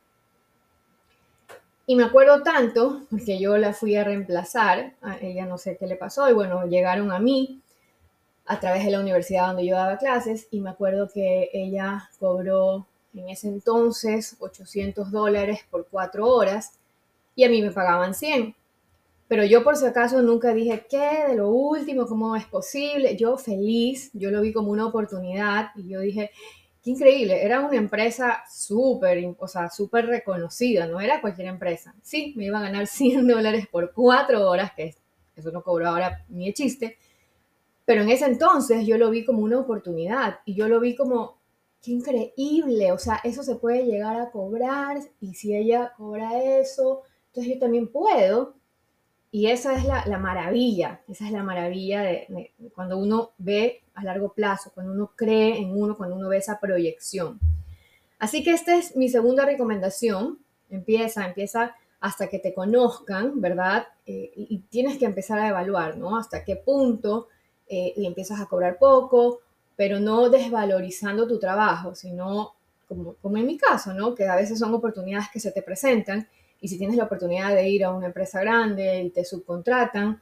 Y 1.86 1.96
me 1.96 2.04
acuerdo 2.04 2.43
tanto, 2.43 3.04
porque 3.10 3.39
yo 3.39 3.58
la 3.58 3.74
fui 3.74 3.96
a 3.96 4.04
reemplazar, 4.04 4.93
a 5.02 5.17
ella 5.17 5.46
no 5.46 5.58
sé 5.58 5.78
qué 5.78 5.88
le 5.88 5.96
pasó, 5.96 6.30
y 6.30 6.34
bueno, 6.34 6.65
llegaron 6.65 7.12
a 7.12 7.20
mí 7.20 7.62
a 8.48 8.60
través 8.60 8.86
de 8.86 8.92
la 8.92 9.02
universidad 9.02 9.48
donde 9.48 9.66
yo 9.66 9.76
daba 9.76 9.98
clases 9.98 10.48
y 10.52 10.62
me 10.62 10.70
acuerdo 10.70 11.10
que 11.14 11.50
ella 11.54 12.10
cobró 12.20 12.88
en 13.14 13.30
ese 13.30 13.48
entonces 13.48 14.36
800 14.40 15.12
dólares 15.12 15.60
por 15.70 15.88
cuatro 15.88 16.28
horas 16.28 16.74
y 17.36 17.44
a 17.44 17.50
mí 17.50 17.62
me 17.62 17.72
pagaban 17.72 18.14
100. 18.14 18.56
Pero 19.28 19.44
yo 19.44 19.64
por 19.64 19.76
si 19.76 19.86
acaso 19.86 20.22
nunca 20.22 20.54
dije, 20.54 20.86
¿qué? 20.90 21.26
De 21.28 21.36
lo 21.36 21.50
último, 21.50 22.08
¿cómo 22.08 22.36
es 22.36 22.46
posible? 22.46 23.18
Yo 23.18 23.38
feliz, 23.38 24.10
yo 24.14 24.32
lo 24.32 24.42
vi 24.42 24.54
como 24.54 24.72
una 24.72 24.86
oportunidad 24.86 25.72
y 25.76 25.90
yo 25.90 26.00
dije, 26.00 26.32
qué 26.82 26.92
increíble, 26.92 27.44
era 27.44 27.60
una 27.60 27.76
empresa 27.76 28.44
súper, 28.50 29.36
o 29.38 29.48
sea, 29.50 29.70
súper 29.70 30.06
reconocida, 30.06 30.88
no 30.88 31.02
era 31.02 31.20
cualquier 31.20 31.48
empresa. 31.50 31.94
Sí, 32.02 32.34
me 32.38 32.46
iba 32.46 32.60
a 32.60 32.62
ganar 32.62 32.88
100 32.88 33.28
dólares 33.28 33.68
por 33.70 33.92
cuatro 33.92 34.50
horas, 34.50 34.72
que 34.74 34.96
eso 35.36 35.52
no 35.52 35.62
cobró 35.62 35.90
ahora 35.90 36.24
ni 36.30 36.46
de 36.46 36.54
chiste, 36.54 36.98
pero 37.88 38.02
en 38.02 38.10
ese 38.10 38.26
entonces 38.26 38.86
yo 38.86 38.97
lo 38.97 39.10
vi 39.10 39.23
como 39.23 39.43
una 39.43 39.62
oportunidad 39.62 40.41
y 40.43 40.56
yo 40.56 40.67
lo 40.67 40.82
vi 40.82 40.93
como, 40.93 41.38
qué 41.82 41.91
increíble, 41.91 42.91
o 42.91 42.97
sea, 42.97 43.21
eso 43.23 43.43
se 43.43 43.56
puede 43.56 43.86
llegar 43.86 44.19
a 44.19 44.30
cobrar 44.30 44.97
y 45.21 45.36
si 45.36 45.56
ella 45.56 45.93
cobra 45.95 46.38
eso, 46.38 47.04
entonces 47.28 47.54
yo 47.54 47.60
también 47.62 47.88
puedo. 47.88 48.56
Y 49.32 49.47
esa 49.47 49.78
es 49.78 49.86
la, 49.86 50.19
maravilla, 50.19 51.00
esa 51.08 51.28
es 51.28 51.32
la 51.32 51.43
maravilla 51.43 52.02
de, 52.02 52.52
cuando 52.76 52.97
uno 52.97 53.32
ve 53.38 53.84
a 53.93 54.04
largo 54.04 54.34
plazo, 54.34 54.71
cuando 54.73 54.91
uno 54.91 55.13
cree 55.15 55.58
en 55.58 55.71
uno, 55.71 55.95
cuando 55.95 56.17
uno 56.17 56.28
ve 56.28 56.39
esa 56.39 56.60
proyección. 56.60 57.39
Así 58.19 58.43
que 58.43 58.52
esta 58.52 58.76
es 58.76 58.97
mi 58.97 59.08
segunda 59.08 59.45
recomendación. 59.45 60.39
Empieza, 60.69 61.26
empieza 61.26 61.73
hasta 62.02 62.28
que 62.28 62.39
te 62.39 62.54
conozcan, 62.54 63.39
¿verdad? 63.39 63.88
Eh, 64.06 64.32
y, 64.36 64.60
tienes 64.69 64.97
que 64.97 65.06
empezar 65.06 65.39
a 65.39 65.47
evaluar, 65.47 65.97
¿no? 65.97 66.17
Hasta 66.17 66.43
qué 66.43 66.58
punto 66.58 67.30
eh, 67.70 67.94
y 67.96 68.06
empiezas 68.06 68.40
a 68.40 68.46
cobrar 68.46 68.78
poco, 68.78 69.42
pero 69.76 70.00
no 70.00 70.30
desvalorizando 70.30 71.28
tu 71.28 71.40
trabajo, 71.40 71.96
sino 71.96 72.54
como, 72.88 73.16
como 73.16 73.38
en 73.38 73.46
mi 73.46 73.58
caso, 73.58 73.94
¿no? 73.94 74.16
Que 74.16 74.28
a 74.28 74.36
veces 74.36 74.60
son 74.60 74.74
oportunidades 74.74 75.28
que 75.32 75.40
se 75.40 75.52
te 75.52 75.62
presentan 75.62 76.28
y 76.60 76.68
si 76.68 76.78
tienes 76.78 76.98
la 76.98 77.04
oportunidad 77.04 77.54
de 77.54 77.70
ir 77.70 77.84
a 77.84 77.92
una 77.92 78.08
empresa 78.08 78.40
grande 78.42 79.04
y 79.04 79.10
te 79.10 79.24
subcontratan, 79.24 80.22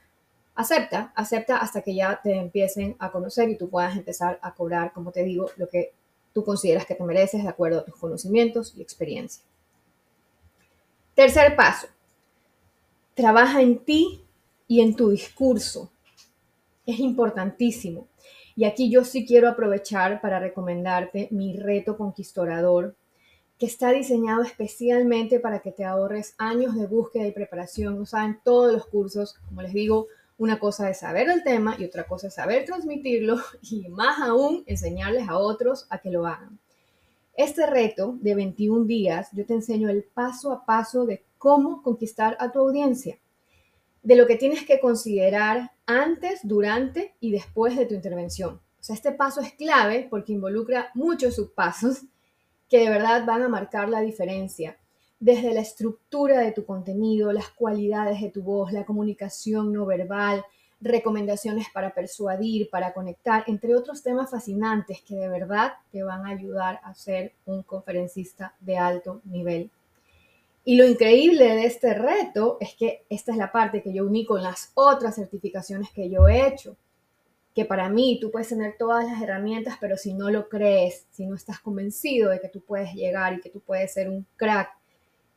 acepta, 0.55 1.13
acepta 1.15 1.57
hasta 1.57 1.81
que 1.81 1.95
ya 1.95 2.19
te 2.21 2.35
empiecen 2.35 2.95
a 2.99 3.11
conocer 3.11 3.49
y 3.49 3.57
tú 3.57 3.69
puedas 3.69 3.95
empezar 3.95 4.39
a 4.41 4.53
cobrar, 4.53 4.91
como 4.91 5.11
te 5.11 5.23
digo, 5.23 5.49
lo 5.57 5.69
que 5.69 5.93
tú 6.33 6.43
consideras 6.43 6.85
que 6.85 6.95
te 6.95 7.03
mereces 7.03 7.43
de 7.43 7.49
acuerdo 7.49 7.79
a 7.79 7.85
tus 7.85 7.95
conocimientos 7.95 8.73
y 8.75 8.81
experiencia. 8.81 9.43
Tercer 11.13 11.55
paso, 11.55 11.87
trabaja 13.13 13.61
en 13.61 13.79
ti 13.79 14.25
y 14.67 14.81
en 14.81 14.95
tu 14.95 15.11
discurso 15.11 15.91
es 16.85 16.99
importantísimo. 16.99 18.07
Y 18.55 18.63
aquí 18.63 18.89
yo 18.89 19.03
sí 19.03 19.25
quiero 19.25 19.49
aprovechar 19.49 20.21
para 20.21 20.39
recomendarte 20.39 21.27
mi 21.31 21.57
reto 21.57 21.97
conquistador, 21.97 22.95
que 23.59 23.65
está 23.65 23.91
diseñado 23.91 24.43
especialmente 24.43 25.39
para 25.39 25.59
que 25.59 25.71
te 25.71 25.85
ahorres 25.85 26.35
años 26.37 26.75
de 26.75 26.87
búsqueda 26.87 27.27
y 27.27 27.31
preparación. 27.31 28.01
O 28.01 28.05
sea, 28.05 28.25
en 28.25 28.39
todos 28.43 28.71
los 28.71 28.85
cursos, 28.85 29.35
como 29.47 29.61
les 29.61 29.73
digo, 29.73 30.07
una 30.37 30.59
cosa 30.59 30.89
es 30.89 30.99
saber 30.99 31.29
el 31.29 31.43
tema 31.43 31.75
y 31.79 31.85
otra 31.85 32.05
cosa 32.05 32.27
es 32.27 32.33
saber 32.33 32.65
transmitirlo 32.65 33.37
y 33.61 33.87
más 33.89 34.19
aún 34.19 34.63
enseñarles 34.65 35.27
a 35.27 35.37
otros 35.37 35.87
a 35.89 35.99
que 35.99 36.11
lo 36.11 36.25
hagan. 36.25 36.59
Este 37.37 37.65
reto 37.65 38.17
de 38.21 38.35
21 38.35 38.85
días, 38.85 39.29
yo 39.33 39.45
te 39.45 39.53
enseño 39.53 39.89
el 39.89 40.03
paso 40.03 40.51
a 40.53 40.65
paso 40.65 41.05
de 41.05 41.23
cómo 41.37 41.81
conquistar 41.81 42.37
a 42.39 42.51
tu 42.51 42.59
audiencia 42.59 43.17
de 44.03 44.15
lo 44.15 44.27
que 44.27 44.37
tienes 44.37 44.65
que 44.65 44.79
considerar 44.79 45.71
antes, 45.85 46.39
durante 46.43 47.15
y 47.19 47.31
después 47.31 47.75
de 47.75 47.85
tu 47.85 47.93
intervención. 47.93 48.55
O 48.79 48.83
sea, 48.83 48.95
este 48.95 49.11
paso 49.11 49.41
es 49.41 49.53
clave 49.53 50.07
porque 50.09 50.33
involucra 50.33 50.91
muchos 50.93 51.35
subpasos 51.35 52.03
que 52.69 52.79
de 52.79 52.89
verdad 52.89 53.25
van 53.25 53.43
a 53.43 53.49
marcar 53.49 53.89
la 53.89 54.01
diferencia. 54.01 54.77
Desde 55.19 55.53
la 55.53 55.61
estructura 55.61 56.39
de 56.39 56.51
tu 56.51 56.65
contenido, 56.65 57.31
las 57.31 57.49
cualidades 57.49 58.21
de 58.21 58.29
tu 58.29 58.43
voz, 58.43 58.71
la 58.71 58.85
comunicación 58.85 59.71
no 59.71 59.85
verbal, 59.85 60.43
recomendaciones 60.81 61.67
para 61.73 61.93
persuadir, 61.93 62.69
para 62.69 62.93
conectar, 62.93 63.43
entre 63.47 63.75
otros 63.75 64.03
temas 64.03 64.29
fascinantes 64.29 65.01
que 65.01 65.15
de 65.15 65.29
verdad 65.29 65.73
te 65.91 66.03
van 66.03 66.25
a 66.25 66.29
ayudar 66.29 66.79
a 66.83 66.93
ser 66.93 67.33
un 67.45 67.63
conferencista 67.63 68.55
de 68.59 68.77
alto 68.77 69.21
nivel. 69.25 69.71
Y 70.67 70.77
lo 70.77 70.85
increíble 70.85 71.45
de 71.45 71.65
este 71.65 71.93
reto 71.93 72.57
es 72.59 72.73
que 72.73 73.05
esta 73.07 73.31
es 73.31 73.37
la 73.37 73.51
parte 73.51 73.83
que 73.83 73.93
yo 73.93 74.03
uní 74.03 74.25
con 74.25 74.41
las 74.41 74.71
otras 74.73 75.13
certificaciones 75.13 75.91
que 75.91 76.09
yo 76.09 76.27
he 76.27 76.47
hecho. 76.47 76.75
Que 77.53 77.65
para 77.65 77.87
mí 77.87 78.17
tú 78.19 78.31
puedes 78.31 78.49
tener 78.49 78.75
todas 78.75 79.05
las 79.05 79.21
herramientas, 79.21 79.77
pero 79.79 79.95
si 79.95 80.15
no 80.15 80.31
lo 80.31 80.49
crees, 80.49 81.05
si 81.11 81.27
no 81.27 81.35
estás 81.35 81.59
convencido 81.59 82.31
de 82.31 82.41
que 82.41 82.49
tú 82.49 82.61
puedes 82.61 82.95
llegar 82.95 83.33
y 83.33 83.41
que 83.41 83.51
tú 83.51 83.59
puedes 83.59 83.93
ser 83.93 84.09
un 84.09 84.25
crack, 84.37 84.71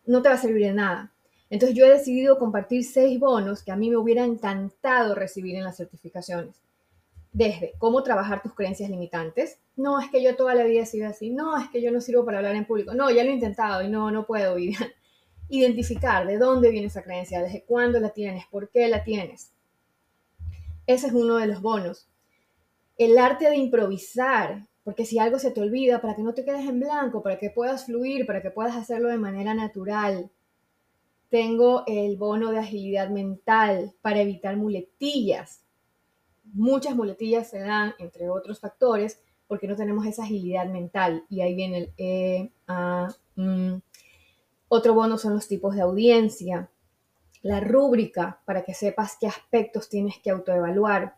no 0.06 0.22
te 0.22 0.30
va 0.30 0.36
a 0.36 0.38
servir 0.38 0.64
de 0.64 0.72
nada. 0.72 1.12
Entonces 1.50 1.76
yo 1.76 1.84
he 1.84 1.90
decidido 1.90 2.38
compartir 2.38 2.82
seis 2.82 3.20
bonos 3.20 3.62
que 3.62 3.70
a 3.70 3.76
mí 3.76 3.90
me 3.90 3.98
hubiera 3.98 4.24
encantado 4.24 5.14
recibir 5.14 5.56
en 5.56 5.64
las 5.64 5.76
certificaciones. 5.76 6.56
Desde 7.32 7.74
cómo 7.76 8.02
trabajar 8.02 8.40
tus 8.40 8.54
creencias 8.54 8.88
limitantes. 8.88 9.58
No, 9.76 10.00
es 10.00 10.10
que 10.10 10.22
yo 10.22 10.36
toda 10.36 10.54
la 10.54 10.64
vida 10.64 10.82
he 10.82 10.86
sido 10.86 11.06
así. 11.06 11.28
No, 11.28 11.58
es 11.58 11.68
que 11.68 11.82
yo 11.82 11.92
no 11.92 12.00
sirvo 12.00 12.24
para 12.24 12.38
hablar 12.38 12.56
en 12.56 12.64
público. 12.64 12.94
No, 12.94 13.10
ya 13.10 13.24
lo 13.24 13.30
he 13.30 13.34
intentado 13.34 13.82
y 13.82 13.88
no, 13.88 14.10
no 14.10 14.24
puedo, 14.24 14.54
Vivian 14.54 14.88
identificar 15.48 16.26
de 16.26 16.38
dónde 16.38 16.70
viene 16.70 16.88
esa 16.88 17.02
creencia, 17.02 17.42
desde 17.42 17.64
cuándo 17.64 18.00
la 18.00 18.10
tienes, 18.10 18.44
por 18.46 18.70
qué 18.70 18.88
la 18.88 19.04
tienes. 19.04 19.52
Ese 20.86 21.08
es 21.08 21.12
uno 21.12 21.36
de 21.36 21.46
los 21.46 21.60
bonos. 21.60 22.08
El 22.96 23.18
arte 23.18 23.48
de 23.48 23.56
improvisar, 23.56 24.66
porque 24.84 25.04
si 25.04 25.18
algo 25.18 25.38
se 25.38 25.50
te 25.50 25.60
olvida, 25.60 26.00
para 26.00 26.16
que 26.16 26.22
no 26.22 26.34
te 26.34 26.44
quedes 26.44 26.66
en 26.66 26.80
blanco, 26.80 27.22
para 27.22 27.38
que 27.38 27.50
puedas 27.50 27.84
fluir, 27.84 28.26
para 28.26 28.42
que 28.42 28.50
puedas 28.50 28.74
hacerlo 28.74 29.08
de 29.08 29.18
manera 29.18 29.54
natural. 29.54 30.30
Tengo 31.28 31.84
el 31.86 32.16
bono 32.16 32.50
de 32.50 32.58
agilidad 32.58 33.10
mental 33.10 33.94
para 34.00 34.22
evitar 34.22 34.56
muletillas. 34.56 35.62
Muchas 36.54 36.96
muletillas 36.96 37.50
se 37.50 37.60
dan, 37.60 37.94
entre 37.98 38.30
otros 38.30 38.60
factores, 38.60 39.20
porque 39.46 39.68
no 39.68 39.76
tenemos 39.76 40.06
esa 40.06 40.22
agilidad 40.24 40.66
mental. 40.66 41.24
Y 41.28 41.42
ahí 41.42 41.54
viene 41.54 41.78
el 41.78 41.92
E, 41.98 42.50
A, 42.66 43.08
M, 43.36 43.82
otro 44.68 44.94
bono 44.94 45.18
son 45.18 45.34
los 45.34 45.48
tipos 45.48 45.74
de 45.74 45.82
audiencia, 45.82 46.70
la 47.42 47.60
rúbrica 47.60 48.40
para 48.44 48.64
que 48.64 48.74
sepas 48.74 49.16
qué 49.20 49.26
aspectos 49.26 49.88
tienes 49.88 50.18
que 50.18 50.30
autoevaluar, 50.30 51.16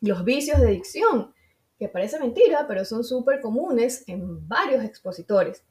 los 0.00 0.24
vicios 0.24 0.60
de 0.60 0.72
dicción, 0.72 1.34
que 1.78 1.88
parece 1.88 2.18
mentira, 2.18 2.66
pero 2.66 2.84
son 2.84 3.04
súper 3.04 3.40
comunes 3.40 4.04
en 4.06 4.46
varios 4.48 4.84
expositores. 4.84 5.64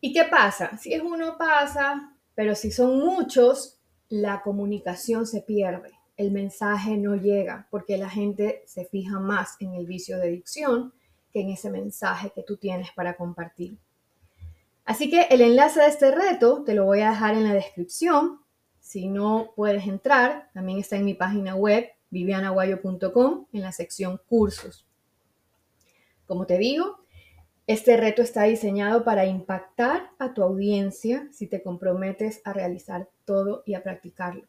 ¿Y 0.00 0.12
qué 0.12 0.24
pasa? 0.24 0.76
Si 0.78 0.92
es 0.92 1.02
uno 1.02 1.36
pasa, 1.36 2.16
pero 2.34 2.54
si 2.54 2.70
son 2.70 2.98
muchos, 2.98 3.80
la 4.08 4.42
comunicación 4.42 5.26
se 5.26 5.42
pierde, 5.42 5.92
el 6.16 6.30
mensaje 6.30 6.96
no 6.96 7.16
llega, 7.16 7.66
porque 7.70 7.96
la 7.96 8.08
gente 8.08 8.62
se 8.66 8.84
fija 8.84 9.18
más 9.18 9.56
en 9.60 9.74
el 9.74 9.86
vicio 9.86 10.18
de 10.18 10.30
dicción 10.30 10.92
que 11.32 11.40
en 11.40 11.50
ese 11.50 11.70
mensaje 11.70 12.32
que 12.34 12.42
tú 12.42 12.56
tienes 12.56 12.90
para 12.92 13.16
compartir. 13.16 13.78
Así 14.88 15.10
que 15.10 15.26
el 15.28 15.42
enlace 15.42 15.80
de 15.80 15.88
este 15.88 16.10
reto 16.10 16.64
te 16.64 16.72
lo 16.72 16.86
voy 16.86 17.02
a 17.02 17.10
dejar 17.10 17.34
en 17.34 17.44
la 17.44 17.52
descripción. 17.52 18.40
Si 18.80 19.06
no 19.06 19.52
puedes 19.54 19.86
entrar, 19.86 20.48
también 20.54 20.78
está 20.78 20.96
en 20.96 21.04
mi 21.04 21.12
página 21.12 21.54
web 21.54 21.90
vivianaguayo.com 22.08 23.48
en 23.52 23.60
la 23.60 23.70
sección 23.70 24.18
cursos. 24.26 24.88
Como 26.24 26.46
te 26.46 26.56
digo, 26.56 27.04
este 27.66 27.98
reto 27.98 28.22
está 28.22 28.44
diseñado 28.44 29.04
para 29.04 29.26
impactar 29.26 30.08
a 30.18 30.32
tu 30.32 30.42
audiencia 30.42 31.28
si 31.32 31.46
te 31.48 31.62
comprometes 31.62 32.40
a 32.46 32.54
realizar 32.54 33.10
todo 33.26 33.64
y 33.66 33.74
a 33.74 33.82
practicarlo. 33.82 34.46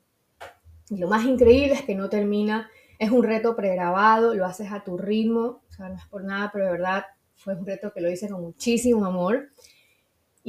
Y 0.89 0.99
lo 0.99 1.09
más 1.09 1.25
increíble 1.25 1.73
es 1.73 1.81
que 1.81 1.95
no 1.95 2.09
termina, 2.09 2.69
es 2.97 3.11
un 3.11 3.23
reto 3.23 3.57
pregrabado, 3.57 4.33
lo 4.33 4.45
haces 4.45 4.71
a 4.71 4.85
tu 4.85 4.97
ritmo, 4.97 5.63
o 5.67 5.71
sea, 5.75 5.89
no 5.89 5.97
es 5.97 6.05
por 6.05 6.23
nada, 6.23 6.49
pero 6.53 6.63
de 6.63 6.71
verdad 6.71 7.03
fue 7.35 7.55
un 7.55 7.65
reto 7.65 7.91
que 7.91 7.99
lo 7.99 8.09
hice 8.09 8.29
con 8.29 8.39
muchísimo 8.39 9.05
amor. 9.05 9.49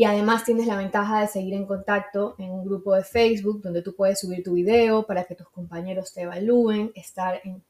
Y 0.00 0.04
además 0.04 0.44
tienes 0.44 0.66
la 0.66 0.78
ventaja 0.78 1.20
de 1.20 1.28
seguir 1.28 1.52
en 1.52 1.66
contacto 1.66 2.34
en 2.38 2.50
un 2.50 2.64
grupo 2.64 2.94
de 2.94 3.04
Facebook 3.04 3.60
donde 3.60 3.82
tú 3.82 3.94
puedes 3.94 4.18
subir 4.18 4.42
tu 4.42 4.54
video 4.54 5.04
para 5.04 5.24
que 5.24 5.34
tus 5.34 5.50
compañeros 5.50 6.14
te 6.14 6.22
evalúen, 6.22 6.90
estar 6.94 7.38
en, 7.44 7.62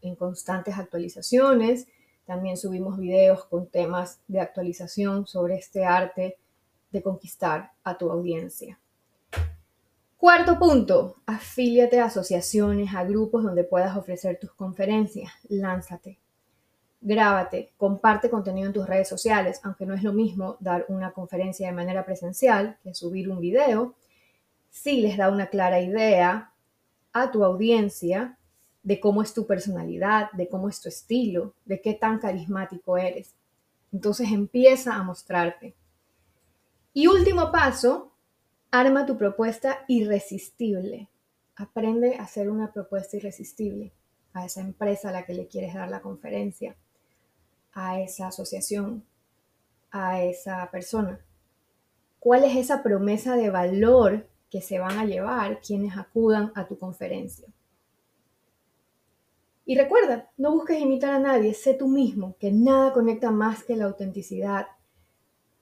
en 0.00 0.16
constantes 0.16 0.76
actualizaciones. 0.76 1.86
También 2.26 2.56
subimos 2.56 2.98
videos 2.98 3.44
con 3.44 3.68
temas 3.68 4.18
de 4.26 4.40
actualización 4.40 5.28
sobre 5.28 5.54
este 5.54 5.84
arte 5.84 6.36
de 6.90 7.00
conquistar 7.00 7.70
a 7.84 7.96
tu 7.96 8.10
audiencia. 8.10 8.80
Cuarto 10.16 10.58
punto, 10.58 11.18
afíliate 11.26 12.00
a 12.00 12.06
asociaciones, 12.06 12.92
a 12.92 13.04
grupos 13.04 13.44
donde 13.44 13.62
puedas 13.62 13.96
ofrecer 13.96 14.36
tus 14.40 14.52
conferencias. 14.52 15.30
Lánzate 15.48 16.21
grábate, 17.02 17.72
comparte 17.76 18.30
contenido 18.30 18.68
en 18.68 18.72
tus 18.72 18.86
redes 18.86 19.08
sociales, 19.08 19.60
aunque 19.64 19.84
no 19.84 19.94
es 19.94 20.02
lo 20.02 20.12
mismo 20.12 20.56
dar 20.60 20.86
una 20.88 21.10
conferencia 21.12 21.66
de 21.66 21.74
manera 21.74 22.04
presencial 22.04 22.78
que 22.82 22.94
subir 22.94 23.28
un 23.28 23.40
video, 23.40 23.94
sí 24.70 25.00
les 25.00 25.16
da 25.16 25.28
una 25.28 25.48
clara 25.48 25.80
idea 25.80 26.52
a 27.12 27.30
tu 27.30 27.44
audiencia 27.44 28.38
de 28.82 29.00
cómo 29.00 29.22
es 29.22 29.34
tu 29.34 29.46
personalidad, 29.46 30.30
de 30.32 30.48
cómo 30.48 30.68
es 30.68 30.80
tu 30.80 30.88
estilo, 30.88 31.54
de 31.64 31.80
qué 31.80 31.94
tan 31.94 32.18
carismático 32.18 32.96
eres. 32.96 33.34
Entonces 33.92 34.30
empieza 34.32 34.94
a 34.94 35.02
mostrarte. 35.02 35.74
Y 36.94 37.06
último 37.08 37.52
paso, 37.52 38.12
arma 38.70 39.06
tu 39.06 39.18
propuesta 39.18 39.84
irresistible. 39.88 41.08
Aprende 41.56 42.16
a 42.16 42.22
hacer 42.22 42.48
una 42.48 42.72
propuesta 42.72 43.16
irresistible 43.16 43.92
a 44.32 44.46
esa 44.46 44.62
empresa 44.62 45.10
a 45.10 45.12
la 45.12 45.26
que 45.26 45.34
le 45.34 45.46
quieres 45.46 45.74
dar 45.74 45.90
la 45.90 46.00
conferencia, 46.00 46.74
a 47.72 48.00
esa 48.00 48.28
asociación, 48.28 49.04
a 49.90 50.22
esa 50.22 50.70
persona. 50.70 51.20
¿Cuál 52.18 52.44
es 52.44 52.56
esa 52.56 52.82
promesa 52.82 53.36
de 53.36 53.50
valor 53.50 54.26
que 54.50 54.60
se 54.60 54.78
van 54.78 54.98
a 54.98 55.04
llevar 55.04 55.60
quienes 55.60 55.96
acudan 55.96 56.52
a 56.54 56.66
tu 56.66 56.78
conferencia? 56.78 57.48
Y 59.64 59.76
recuerda, 59.76 60.30
no 60.36 60.52
busques 60.52 60.80
imitar 60.80 61.14
a 61.14 61.18
nadie, 61.18 61.54
sé 61.54 61.74
tú 61.74 61.88
mismo, 61.88 62.36
que 62.38 62.50
nada 62.50 62.92
conecta 62.92 63.30
más 63.30 63.62
que 63.62 63.76
la 63.76 63.84
autenticidad. 63.84 64.66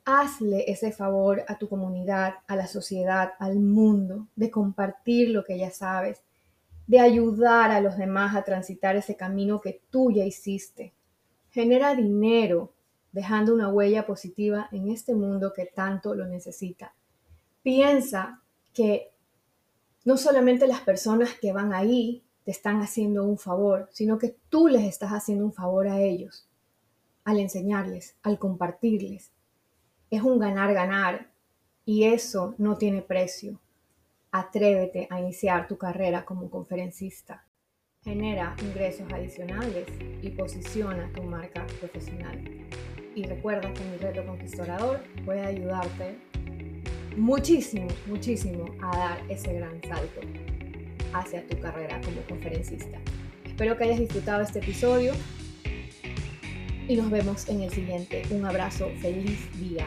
Hazle 0.05 0.71
ese 0.71 0.91
favor 0.91 1.45
a 1.49 1.59
tu 1.59 1.69
comunidad, 1.69 2.35
a 2.47 2.57
la 2.57 2.67
sociedad, 2.67 3.33
al 3.39 3.61
mundo, 3.61 4.27
de 4.37 4.51
compartir 4.51 5.29
lo 5.29 5.45
que 5.45 5.59
ya 5.59 5.71
sabes, 5.71 6.23
de 6.87 6.99
ayudar 6.99 7.71
a 7.71 7.81
los 7.81 7.97
demás 7.97 8.35
a 8.35 8.43
transitar 8.43 8.97
ese 8.97 9.17
camino 9.17 9.61
que 9.61 9.81
tú 9.91 10.11
ya 10.11 10.25
hiciste. 10.25 10.93
Genera 11.51 11.95
dinero, 11.95 12.73
dejando 13.13 13.55
una 13.55 13.69
huella 13.69 14.07
positiva 14.07 14.69
en 14.73 14.91
este 14.91 15.15
mundo 15.15 15.53
que 15.55 15.67
tanto 15.67 16.15
lo 16.15 16.27
necesita. 16.27 16.95
Piensa 17.63 18.41
que 18.73 19.13
no 20.05 20.17
solamente 20.17 20.67
las 20.67 20.81
personas 20.81 21.35
que 21.35 21.53
van 21.53 21.73
ahí 21.73 22.25
te 22.45 22.51
están 22.51 22.81
haciendo 22.81 23.25
un 23.25 23.39
favor, 23.39 23.89
sino 23.93 24.19
que 24.19 24.37
tú 24.49 24.69
les 24.69 24.85
estás 24.85 25.11
haciendo 25.11 25.45
un 25.45 25.53
favor 25.53 25.89
a 25.89 26.01
ellos 26.01 26.47
al 27.25 27.39
enseñarles, 27.39 28.17
al 28.23 28.39
compartirles. 28.39 29.31
Es 30.11 30.23
un 30.23 30.39
ganar-ganar 30.39 31.31
y 31.85 32.05
eso 32.05 32.55
no 32.59 32.77
tiene 32.77 33.03
precio. 33.03 33.61
Atrévete 34.33 35.07
a 35.11 35.21
iniciar 35.21 35.69
tu 35.69 35.77
carrera 35.77 36.25
como 36.25 36.51
conferencista. 36.51 37.45
Genera 38.03 38.57
ingresos 38.63 39.13
adicionales 39.13 39.87
y 40.23 40.31
posiciona 40.31 41.13
tu 41.13 41.23
marca 41.23 41.67
profesional. 41.81 42.41
Y 43.15 43.25
recuerda 43.25 43.71
que 43.75 43.85
mi 43.85 43.99
reto 43.99 44.25
conquistador 44.25 45.01
puede 45.27 45.45
ayudarte 45.45 46.17
muchísimo, 47.15 47.89
muchísimo 48.07 48.65
a 48.81 48.97
dar 48.97 49.23
ese 49.29 49.53
gran 49.53 49.83
salto 49.83 50.23
hacia 51.13 51.47
tu 51.47 51.61
carrera 51.61 52.01
como 52.01 52.23
conferencista. 52.23 52.99
Espero 53.45 53.77
que 53.77 53.85
hayas 53.85 54.01
disfrutado 54.01 54.41
este 54.41 54.61
episodio 54.61 55.13
y 56.89 56.97
nos 56.97 57.11
vemos 57.11 57.51
en 57.51 57.61
el 57.61 57.71
siguiente. 57.71 58.23
Un 58.31 58.47
abrazo, 58.47 58.89
feliz 59.03 59.47
día. 59.61 59.87